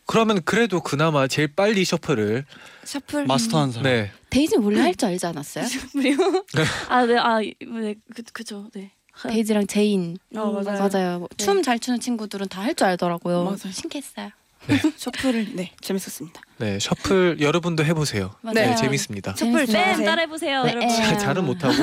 그러면 0.06 0.42
그래도 0.44 0.82
그나마 0.82 1.28
제일 1.28 1.54
빨리 1.56 1.86
shuffle을 1.86 2.46
shuffle 2.84 3.26
마스터한 3.28 3.72
사람. 3.72 3.84
네. 3.84 4.12
데이지는 4.30 4.64
원래 4.64 4.82
할 4.82 4.96
줄 4.96 5.10
알지 5.10 5.26
않았어요? 5.26 5.66
그래요? 5.94 6.18
아, 6.90 7.06
네, 7.06 7.18
아, 7.18 7.40
네, 7.40 7.96
그, 8.14 8.24
그죠, 8.34 8.68
네. 8.74 8.92
데이지랑 9.24 9.68
제인 9.68 10.18
어, 10.36 10.52
맞아요. 10.64 10.80
맞아요. 10.90 11.28
춤잘 11.38 11.80
추는 11.80 12.00
친구들은 12.00 12.48
다 12.50 12.62
할 12.62 12.76
줄 12.76 12.88
알더라고요. 12.88 13.44
맞아요. 13.44 13.72
신기했어요. 13.72 14.30
shuffle을 14.98 15.56
네 15.56 15.71
재밌었습니다. 15.82 16.39
네, 16.60 16.78
shuffle 16.80 17.38
여러분도 17.41 17.84
해 17.84 17.93
보세요. 17.93 18.36
네, 18.43 18.54
맞아요. 18.65 18.76
재밌습니다. 18.76 19.36
shuffle 19.36 19.66
네. 19.65 20.06
따라해보세요, 20.06 20.63
네. 20.63 20.69
여러분. 20.71 20.88
네. 20.88 21.17
잘은 21.17 21.45
못하고 21.45 21.74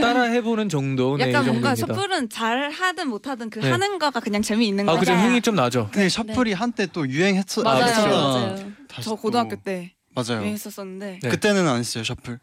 따라 0.00 0.22
해보는 0.24 0.68
정도 0.68 1.16
네, 1.16 1.26
이 1.26 1.28
약간 1.32 1.46
뭔가 1.46 1.74
정도입니다. 1.74 1.94
셔플은 2.02 2.28
잘 2.30 2.70
하든 2.70 3.08
못 3.08 3.26
하든 3.28 3.50
그 3.50 3.60
네. 3.60 3.70
하는 3.70 3.98
거가 3.98 4.20
그냥 4.20 4.42
재미있는 4.42 4.88
아, 4.88 4.92
거죠. 4.92 5.12
그죠 5.12 5.14
흥이 5.14 5.40
좀 5.42 5.54
나죠. 5.54 5.88
근데 5.92 6.08
셔플이 6.08 6.52
한때 6.54 6.86
또 6.86 7.08
유행했어. 7.08 7.62
맞아요. 7.62 7.84
했었잖아. 7.84 8.10
맞아요. 8.10 8.72
다시 8.88 9.04
저 9.04 9.10
또- 9.10 9.16
고등학교 9.16 9.56
때 9.56 9.94
맞아요. 10.14 10.42
했었었는데 10.42 11.20
네. 11.22 11.28
그때는 11.28 11.68
안 11.68 11.78
했어요 11.78 12.02
셔플. 12.02 12.40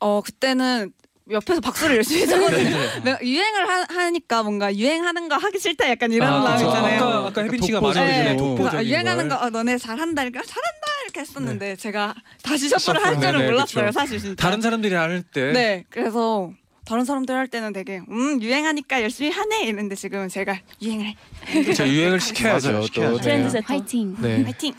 어 0.00 0.20
그때는 0.20 0.92
옆에서 1.30 1.60
박수를 1.60 1.96
열심히 1.96 2.26
쳤거든요. 2.26 2.76
내가 3.04 3.18
유행을 3.22 3.68
하, 3.68 4.10
니까 4.10 4.42
뭔가 4.42 4.74
유행하는 4.74 5.28
거 5.28 5.36
하기 5.36 5.58
싫다 5.58 5.88
약간 5.88 6.12
이런 6.12 6.28
아, 6.28 6.38
마음 6.40 6.56
그쵸. 6.56 6.68
있잖아요. 6.68 7.02
아까 7.04 7.26
아까 7.28 7.42
혜빈 7.44 7.62
씨가 7.62 7.78
독보적으로. 7.80 8.04
말한 8.12 8.36
네. 8.36 8.42
네, 8.72 8.76
아, 8.78 8.82
유행하는 8.84 9.28
걸. 9.28 9.38
거 9.38 9.44
어, 9.46 9.50
너네 9.50 9.78
잘한다 9.78 10.22
이렇게 10.24 10.38
잘한다 10.44 10.86
이렇게 11.04 11.20
했었는데 11.20 11.76
제가 11.76 12.14
다시 12.42 12.68
셔플을 12.68 13.00
셔플, 13.00 13.06
할 13.06 13.14
줄은 13.20 13.32
네네, 13.38 13.50
몰랐어요 13.50 13.84
그쵸. 13.86 13.92
사실 13.92 14.18
진짜. 14.18 14.34
다른 14.42 14.60
사람들이 14.60 14.94
할 14.94 15.22
때. 15.22 15.52
네 15.52 15.84
그래서 15.90 16.52
다른 16.84 17.04
사람들 17.04 17.34
할 17.34 17.46
때는 17.46 17.72
되게 17.72 18.00
음 18.10 18.42
유행하니까 18.42 19.02
열심히 19.02 19.30
하네 19.30 19.62
이랬는데 19.62 19.94
지금 19.94 20.28
제가 20.28 20.58
유행을 20.82 21.06
해. 21.06 21.16
그쵸, 21.64 21.86
유행을 21.86 22.18
시켜야죠. 22.20 22.82
트렌드 22.90 23.44
네. 23.44 23.48
세터. 23.50 23.64
화이팅. 23.68 24.16
네. 24.18 24.42
파이팅. 24.42 24.74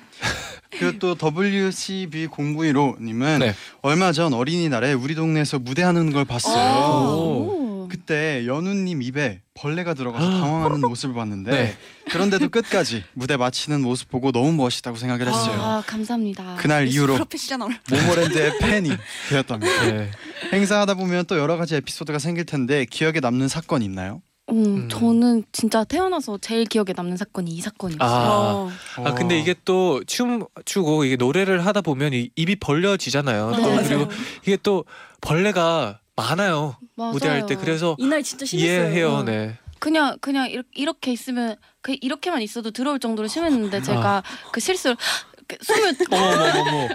그리고 0.79 0.99
또 0.99 1.15
WCB091호 1.15 3.01
님은 3.01 3.39
네. 3.39 3.55
얼마 3.81 4.11
전 4.11 4.33
어린이날에 4.33 4.93
우리 4.93 5.15
동네에서 5.15 5.59
무대하는 5.59 6.11
걸 6.11 6.25
봤어요. 6.25 7.07
오. 7.09 7.87
그때 7.89 8.47
연우님 8.47 9.03
입에 9.03 9.41
벌레가 9.53 9.93
들어가서 9.93 10.27
당황하는 10.27 10.81
모습을 10.81 11.13
봤는데 11.13 11.51
네. 11.51 11.77
그런데도 12.09 12.49
끝까지 12.49 13.03
무대 13.13 13.37
마치는 13.37 13.81
모습 13.81 14.09
보고 14.09 14.31
너무 14.31 14.51
멋있다고 14.53 14.97
생각을 14.97 15.27
했어요. 15.27 15.61
아, 15.61 15.83
감사합니다. 15.85 16.55
그날 16.57 16.87
이후로 16.87 17.13
프로페셔널. 17.13 17.79
모모랜드의 17.91 18.57
팬이 18.59 18.89
되었답니다. 19.29 19.85
네. 19.91 20.11
행사하다 20.51 20.95
보면 20.95 21.25
또 21.27 21.37
여러 21.37 21.55
가지 21.55 21.75
에피소드가 21.75 22.17
생길 22.17 22.45
텐데 22.45 22.85
기억에 22.85 23.19
남는 23.19 23.47
사건 23.47 23.83
있나요? 23.83 24.21
음, 24.53 24.87
저는 24.89 25.43
진짜 25.51 25.83
태어나서 25.83 26.37
제일 26.39 26.65
기억에 26.65 26.93
남는 26.95 27.17
사건이 27.17 27.51
이 27.51 27.59
사건이었어요. 27.61 28.09
아. 28.09 28.99
어. 29.01 29.03
아 29.03 29.13
근데 29.13 29.37
이게 29.39 29.55
또 29.65 30.01
춤 30.07 30.45
추고 30.65 31.05
이게 31.05 31.15
노래를 31.15 31.65
하다 31.65 31.81
보면 31.81 32.13
이, 32.13 32.29
입이 32.35 32.57
벌려지잖아요. 32.57 33.53
또 33.55 33.61
맞아요. 33.61 33.83
그리고 33.87 34.07
이게 34.43 34.57
또 34.61 34.85
벌레가 35.21 35.99
많아요 36.15 36.75
맞아요. 36.95 37.11
무대할 37.13 37.45
때 37.47 37.55
그래서 37.55 37.95
이날 37.99 38.21
진짜 38.23 38.45
심했어요. 38.45 38.71
이해해요. 38.71 39.11
어. 39.11 39.23
네. 39.23 39.57
그냥 39.79 40.17
그냥 40.21 40.49
이렇게, 40.49 40.69
이렇게 40.75 41.11
있으면 41.11 41.55
그 41.81 41.95
이렇게만 41.99 42.41
있어도 42.41 42.71
들어올 42.71 42.99
정도로 42.99 43.27
심했는데 43.27 43.81
제가 43.81 44.23
그 44.51 44.59
실수를 44.59 44.95
이렇게 45.37 45.57
숨을 45.61 45.95
어머머머머. 46.11 46.87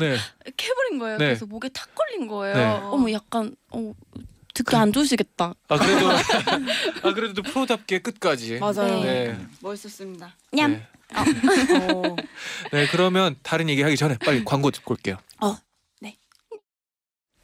네. 0.00 0.16
해버린 0.60 0.98
거예요. 0.98 1.18
네. 1.18 1.26
그래서 1.26 1.46
목에 1.46 1.68
탁 1.70 1.88
걸린 1.94 2.26
거예요. 2.28 2.54
네. 2.54 2.64
어머 2.90 3.10
약간 3.12 3.54
어 3.70 3.92
듣기 4.54 4.74
안 4.76 4.92
좋으시겠다. 4.92 5.54
아 5.68 5.76
그래도 5.78 6.10
아 7.02 7.12
그래도 7.12 7.34
또 7.34 7.42
프로답게 7.42 7.98
끝까지. 7.98 8.58
맞아요. 8.60 9.02
네. 9.02 9.36
멋있었습니다. 9.60 10.34
냠. 10.52 10.70
네. 10.72 10.86
어. 11.14 12.16
네 12.72 12.86
그러면 12.90 13.36
다른 13.42 13.68
얘기하기 13.68 13.96
전에 13.96 14.16
빨리 14.24 14.44
광고 14.44 14.70
듣고 14.70 14.94
올게요. 14.94 15.18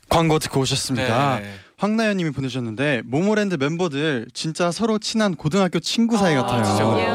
광고 0.09 0.39
듣고 0.41 0.61
오셨습니다. 0.61 1.39
네. 1.39 1.55
황나연님이 1.77 2.31
보내주셨는데 2.33 3.03
모모랜드 3.05 3.55
멤버들 3.55 4.27
진짜 4.35 4.73
서로 4.73 4.99
친한 4.99 5.37
고등학교 5.37 5.79
친구 5.79 6.17
사이 6.19 6.35
아, 6.35 6.43
같아요. 6.43 6.65
진짜 6.65 6.89
어, 6.89 6.99
예. 6.99 7.07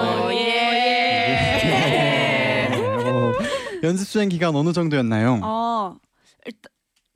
어, 2.74 3.34
연습 3.84 4.08
수행 4.08 4.30
기간 4.30 4.56
어느 4.56 4.72
정도였나요? 4.72 5.42
어 5.44 5.98
일단 6.46 6.72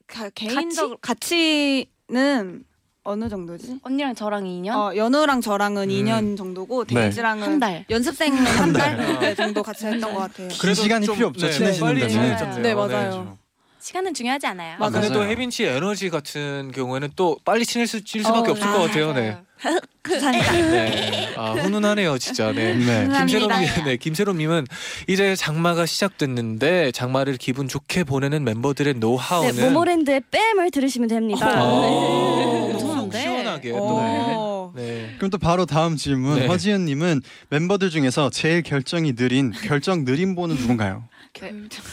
가- 0.06 0.30
개인적 0.32 1.00
가치는 1.00 2.66
어느 3.10 3.28
정도지? 3.28 3.80
언니랑 3.82 4.14
저랑 4.14 4.44
2년? 4.44 4.76
어 4.76 4.96
연우랑 4.96 5.42
저랑은 5.42 5.90
음. 5.90 5.90
2년 5.90 6.38
정도고 6.38 6.86
네. 6.86 7.06
데이지랑은 7.06 7.44
한 7.44 7.60
달. 7.60 7.84
연습생은 7.90 8.38
한달 8.38 8.98
달. 8.98 9.20
네, 9.20 9.36
정도 9.36 9.64
같이 9.64 9.88
했던 9.88 10.14
것 10.14 10.20
같아요. 10.20 10.48
긴 10.50 10.74
시간이 10.76 11.08
필요 11.08 11.28
없죠, 11.28 11.50
친해지는 11.50 11.88
빨리 11.88 12.02
데는. 12.02 12.14
친해졌네요. 12.14 12.62
네, 12.62 12.76
맞아요. 12.76 13.38
시간은 13.80 14.14
중요하지 14.14 14.46
않아요. 14.46 14.78
맞아요. 14.78 14.92
그래도 14.92 15.20
맞아요. 15.20 15.32
혜빈 15.32 15.50
씨 15.50 15.64
에너지 15.64 16.12
같은 16.12 16.72
경우에는 16.72 17.10
또 17.16 17.40
빨리 17.44 17.66
친해질 17.66 18.06
질 18.06 18.24
수밖에 18.24 18.50
어, 18.50 18.52
없을 18.52 18.68
것 18.68 18.80
같아요. 18.80 19.14
네. 19.14 19.38
감사합니다. 20.04 20.52
네. 20.54 21.34
아 21.38 21.52
훈훈하네요, 21.54 22.18
진짜. 22.18 22.52
네. 22.52 22.74
네. 22.74 23.08
김세롬님, 23.08 23.68
네, 23.86 23.98
김세롬님은 23.98 24.66
이제 25.08 25.36
장마가 25.36 25.86
시작됐는데 25.86 26.92
장마를 26.92 27.38
기분 27.38 27.68
좋게 27.68 28.06
보내는 28.06 28.44
멤버들의 28.44 28.94
네, 28.94 29.00
노하우는 29.00 29.66
모모랜드의 29.74 30.22
뺨을 30.32 30.72
들으시면 30.72 31.10
됩니다. 31.10 31.48
아, 31.48 31.56
네. 31.56 32.74
너무? 32.74 33.10
시원하게 33.12 33.72
또. 33.72 33.78
어. 33.80 34.74
네. 34.76 35.16
그럼 35.18 35.30
또 35.30 35.38
바로 35.38 35.66
다음 35.66 35.96
질문 35.96 36.40
네. 36.40 36.48
허지은님은 36.48 37.22
멤버들 37.50 37.90
중에서 37.90 38.30
제일 38.30 38.62
결정이 38.62 39.16
느린 39.16 39.52
결정 39.52 40.06
느린 40.06 40.36
보는 40.36 40.56
누군가요? 40.56 41.04
결정 41.34 41.84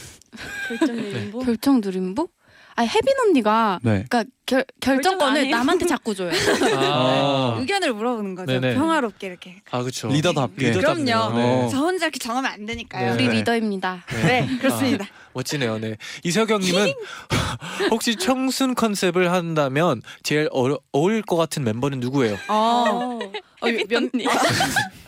분. 1.33 1.45
결정 1.45 1.81
누림보? 1.81 2.29
아니 2.77 2.89
혜빈 2.89 3.15
언니가 3.27 3.81
네. 3.83 4.05
그러니까 4.09 4.25
결, 4.45 4.65
결정 4.81 5.19
결정권을. 5.19 5.51
남한테 5.51 5.87
자꾸 5.87 6.15
줘요. 6.15 6.31
아, 6.77 7.57
의견을 7.59 7.95
물어보는 7.95 8.35
거죠. 8.35 8.53
네네. 8.53 8.75
평화롭게 8.75 9.27
이렇게. 9.27 9.63
아 9.71 9.81
그렇죠. 9.81 10.09
리더답게. 10.09 10.73
그럼요. 10.73 11.37
네. 11.37 11.69
저 11.71 11.79
혼자 11.79 12.07
이렇게 12.07 12.19
정하면 12.19 12.53
안 12.53 12.67
되니까요. 12.67 13.17
네. 13.17 13.27
우리 13.27 13.39
리더입니다. 13.39 14.05
네, 14.09 14.47
그렇습니다. 14.61 15.05
아, 15.05 15.31
멋지네요. 15.33 15.79
네. 15.79 15.97
이석영님은 16.23 16.93
혹시 17.91 18.17
청순 18.17 18.75
컨셉을 18.75 19.33
한다면 19.33 20.03
제일 20.23 20.49
어, 20.53 20.77
어울릴 20.93 21.23
것 21.23 21.37
같은 21.37 21.65
멤버는 21.65 22.01
누구예요? 22.01 22.37
어, 22.49 22.55
어. 22.55 23.19
어, 23.63 23.67
면, 23.89 24.11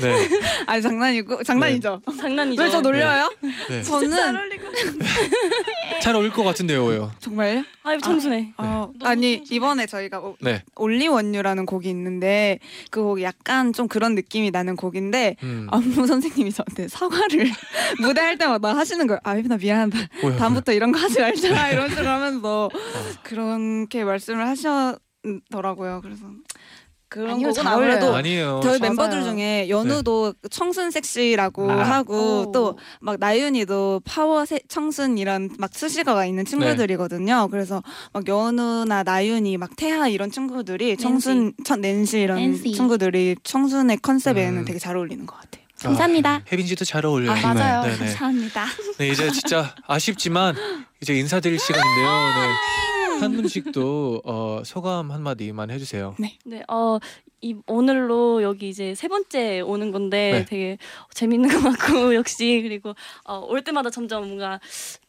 네. 0.00 0.28
아니 0.66 0.82
장난이고 0.82 1.42
장난이죠. 1.42 2.02
장난이죠. 2.18 2.62
왜 2.62 2.70
저 2.70 2.80
놀려요? 2.80 3.32
네. 3.68 3.82
저는 3.82 4.10
잘 6.02 6.14
어울릴 6.16 6.32
것 6.32 6.42
같은데요, 6.42 6.84
왜요? 6.84 7.12
정말요? 7.20 7.62
아, 7.82 7.96
청순해. 7.98 8.54
어, 8.58 8.92
아니 9.02 9.42
이번에 9.50 9.86
저희가 9.86 10.20
오- 10.20 10.36
네. 10.40 10.62
올리 10.76 11.06
원유라는 11.08 11.66
곡이 11.66 11.88
있는데 11.90 12.58
그 12.90 13.02
곡이 13.02 13.22
약간 13.22 13.72
좀 13.72 13.88
그런 13.88 14.14
느낌이 14.14 14.50
나는 14.50 14.76
곡인데 14.76 15.36
음. 15.42 15.68
안무 15.70 16.06
선생님이 16.06 16.52
저한테 16.52 16.88
사과를 16.88 17.50
무대 18.00 18.20
할 18.20 18.36
때마다 18.38 18.76
하시는 18.76 19.06
거예요. 19.06 19.18
아 19.24 19.32
혜빈아 19.32 19.56
미안하다. 19.58 19.98
왜요? 20.24 20.36
다음부터 20.36 20.72
이런 20.72 20.92
거 20.92 20.98
하지 20.98 21.20
말자 21.20 21.70
이런 21.70 21.88
식으로 21.88 22.08
하면서 22.08 22.70
그렇게 23.22 24.04
말씀을 24.04 24.46
하셨더라고요. 24.48 26.00
그래서 26.02 26.24
그런 27.12 27.32
아니요, 27.32 27.48
곡은. 27.48 27.66
아무래도 27.66 28.14
아니에요. 28.14 28.60
저희 28.62 28.78
맞아요. 28.78 28.90
멤버들 28.94 29.22
중에 29.24 29.68
연우도 29.68 30.32
청순 30.50 30.90
섹시라고 30.90 31.70
아. 31.70 31.82
하고 31.82 32.46
오. 32.48 32.52
또막 32.52 33.18
나윤이도 33.20 34.00
파워 34.04 34.46
세, 34.46 34.60
청순 34.68 35.18
이런 35.18 35.50
막 35.58 35.70
수식어가 35.74 36.24
있는 36.24 36.46
친구들이거든요. 36.46 37.48
그래서 37.50 37.82
막 38.14 38.26
연우나 38.26 39.02
나윤이 39.02 39.58
막 39.58 39.76
태하 39.76 40.08
이런 40.08 40.30
친구들이 40.30 40.96
청순 40.96 41.52
천 41.66 41.82
낸시 41.82 42.20
이런 42.20 42.38
낸시. 42.38 42.72
친구들이 42.72 43.36
청순의 43.42 43.98
컨셉에는 43.98 44.60
음. 44.60 44.64
되게 44.64 44.78
잘 44.78 44.96
어울리는 44.96 45.26
것 45.26 45.34
같아요. 45.38 45.62
감사합니다. 45.82 46.42
혜빈 46.50 46.66
씨도 46.66 46.84
잘 46.84 47.04
어울려요. 47.04 47.32
아, 47.32 47.54
맞아요. 47.54 47.82
네, 47.82 47.90
네. 47.90 47.98
감사합니다. 47.98 48.66
네, 48.98 49.08
이제 49.08 49.30
진짜 49.32 49.74
아쉽지만 49.86 50.54
이제 51.02 51.12
인사드릴 51.14 51.58
시간인데요. 51.58 52.06
네. 52.06 52.91
한 53.22 53.32
분씩도 53.32 54.22
어, 54.24 54.62
소감 54.64 55.10
한 55.10 55.22
마디만 55.22 55.70
해주세요. 55.70 56.16
네, 56.44 56.62
어, 56.68 56.98
이 57.42 57.56
오늘로 57.66 58.42
여기 58.42 58.68
이제 58.68 58.94
세 58.94 59.08
번째 59.08 59.60
오는 59.60 59.90
건데 59.90 60.30
네. 60.32 60.44
되게 60.44 60.78
재밌는 61.12 61.48
것 61.50 61.76
같고 61.76 62.14
역시 62.14 62.60
그리고 62.62 62.94
어, 63.24 63.44
올 63.48 63.62
때마다 63.64 63.90
점점 63.90 64.26
뭔가 64.26 64.60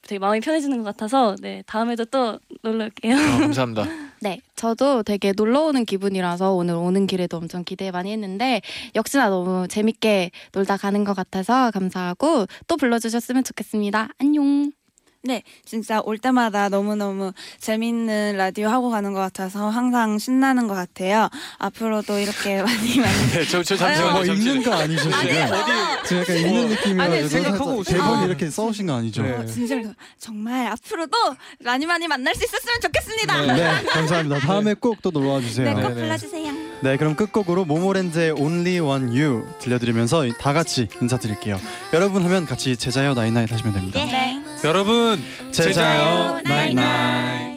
되게 0.02 0.18
마음이 0.18 0.40
편해지는 0.40 0.80
것 0.80 0.84
같아서 0.86 1.36
네 1.40 1.64
다음에도 1.68 2.06
또 2.06 2.40
놀러 2.64 2.86
올게요. 2.86 3.16
어, 3.16 3.40
감사합니다. 3.40 3.86
네, 4.20 4.42
저도 4.56 5.04
되게 5.04 5.32
놀러 5.36 5.62
오는 5.66 5.86
기분이라서 5.86 6.54
오늘 6.54 6.74
오는 6.76 7.06
길에도 7.06 7.38
엄청 7.38 7.64
기대 7.64 7.92
많이 7.92 8.12
했는데 8.12 8.62
역시나 8.96 9.30
너무 9.30 9.68
재밌게 9.68 10.32
놀다 10.54 10.78
가는 10.78 11.04
것 11.04 11.14
같아서 11.14 11.70
감사하고 11.72 12.48
또 12.68 12.78
불러주셨으면 12.78 13.44
좋겠습니다. 13.44 14.10
안녕. 14.18 14.72
네, 15.26 15.42
진짜 15.64 16.02
올 16.04 16.18
때마다 16.18 16.68
너무너무 16.68 17.32
재밌는 17.62 18.36
라디오 18.36 18.68
하고 18.68 18.90
가는 18.90 19.14
것 19.14 19.20
같아서 19.22 19.70
항상 19.70 20.20
신나는 20.20 20.68
것 20.68 20.74
같아요. 20.74 21.30
앞으로도 21.60 22.20
이렇게 22.20 22.60
많이 22.62 23.00
많이 23.00 23.28
네, 23.32 23.46
저, 23.46 23.64
저뭐 23.64 23.78
잠시만요. 23.78 24.26
잠시. 24.26 24.42
읽는 24.50 24.64
거 24.64 24.74
아니죠 24.74 25.04
지금? 25.04 25.14
제가 25.24 26.22
약간 26.22 26.38
읽는 26.38 26.68
느낌이라서 26.68 27.28
생각하고 27.30 27.66
살짝 27.66 27.78
오신 27.78 27.94
대본 27.94 28.08
거예요. 28.10 28.26
이렇게 28.28 28.50
써오신 28.50 28.88
거 28.88 28.94
아니죠? 28.96 29.24
네. 29.24 29.32
어, 29.32 29.46
진심으로 29.46 29.94
정말 30.20 30.68
앞으로도 30.68 31.18
많이 31.62 31.86
많이 31.86 32.08
만날 32.10 32.36
수 32.36 32.44
있었으면 32.44 32.82
좋겠습니다. 32.82 33.54
네, 33.54 33.84
감사합니다. 33.86 34.40
다음에 34.40 34.74
꼭 34.74 34.98
또 35.02 35.12
놀러와 35.12 35.40
주세요. 35.42 35.66
네, 35.66 35.74
꼭 35.74 35.82
네, 35.90 35.96
네. 35.96 36.02
불러주세요. 36.02 36.54
네, 36.82 36.98
그럼 36.98 37.16
끝곡으로 37.16 37.64
모모랜드의 37.66 38.32
Only 38.32 38.80
One 38.80 39.06
You 39.20 39.48
들려드리면서 39.60 40.28
다 40.40 40.52
같이 40.52 40.88
인사드릴게요. 41.02 41.60
여러분 41.94 42.24
하면 42.26 42.46
같이 42.46 42.76
제자요 42.76 43.14
나이나이 43.14 43.46
하시면 43.50 43.74
됩니다. 43.74 44.00
네. 44.04 44.43
여러분 44.64 45.22
제자요 45.52 46.40
나잇나잇. 46.46 47.53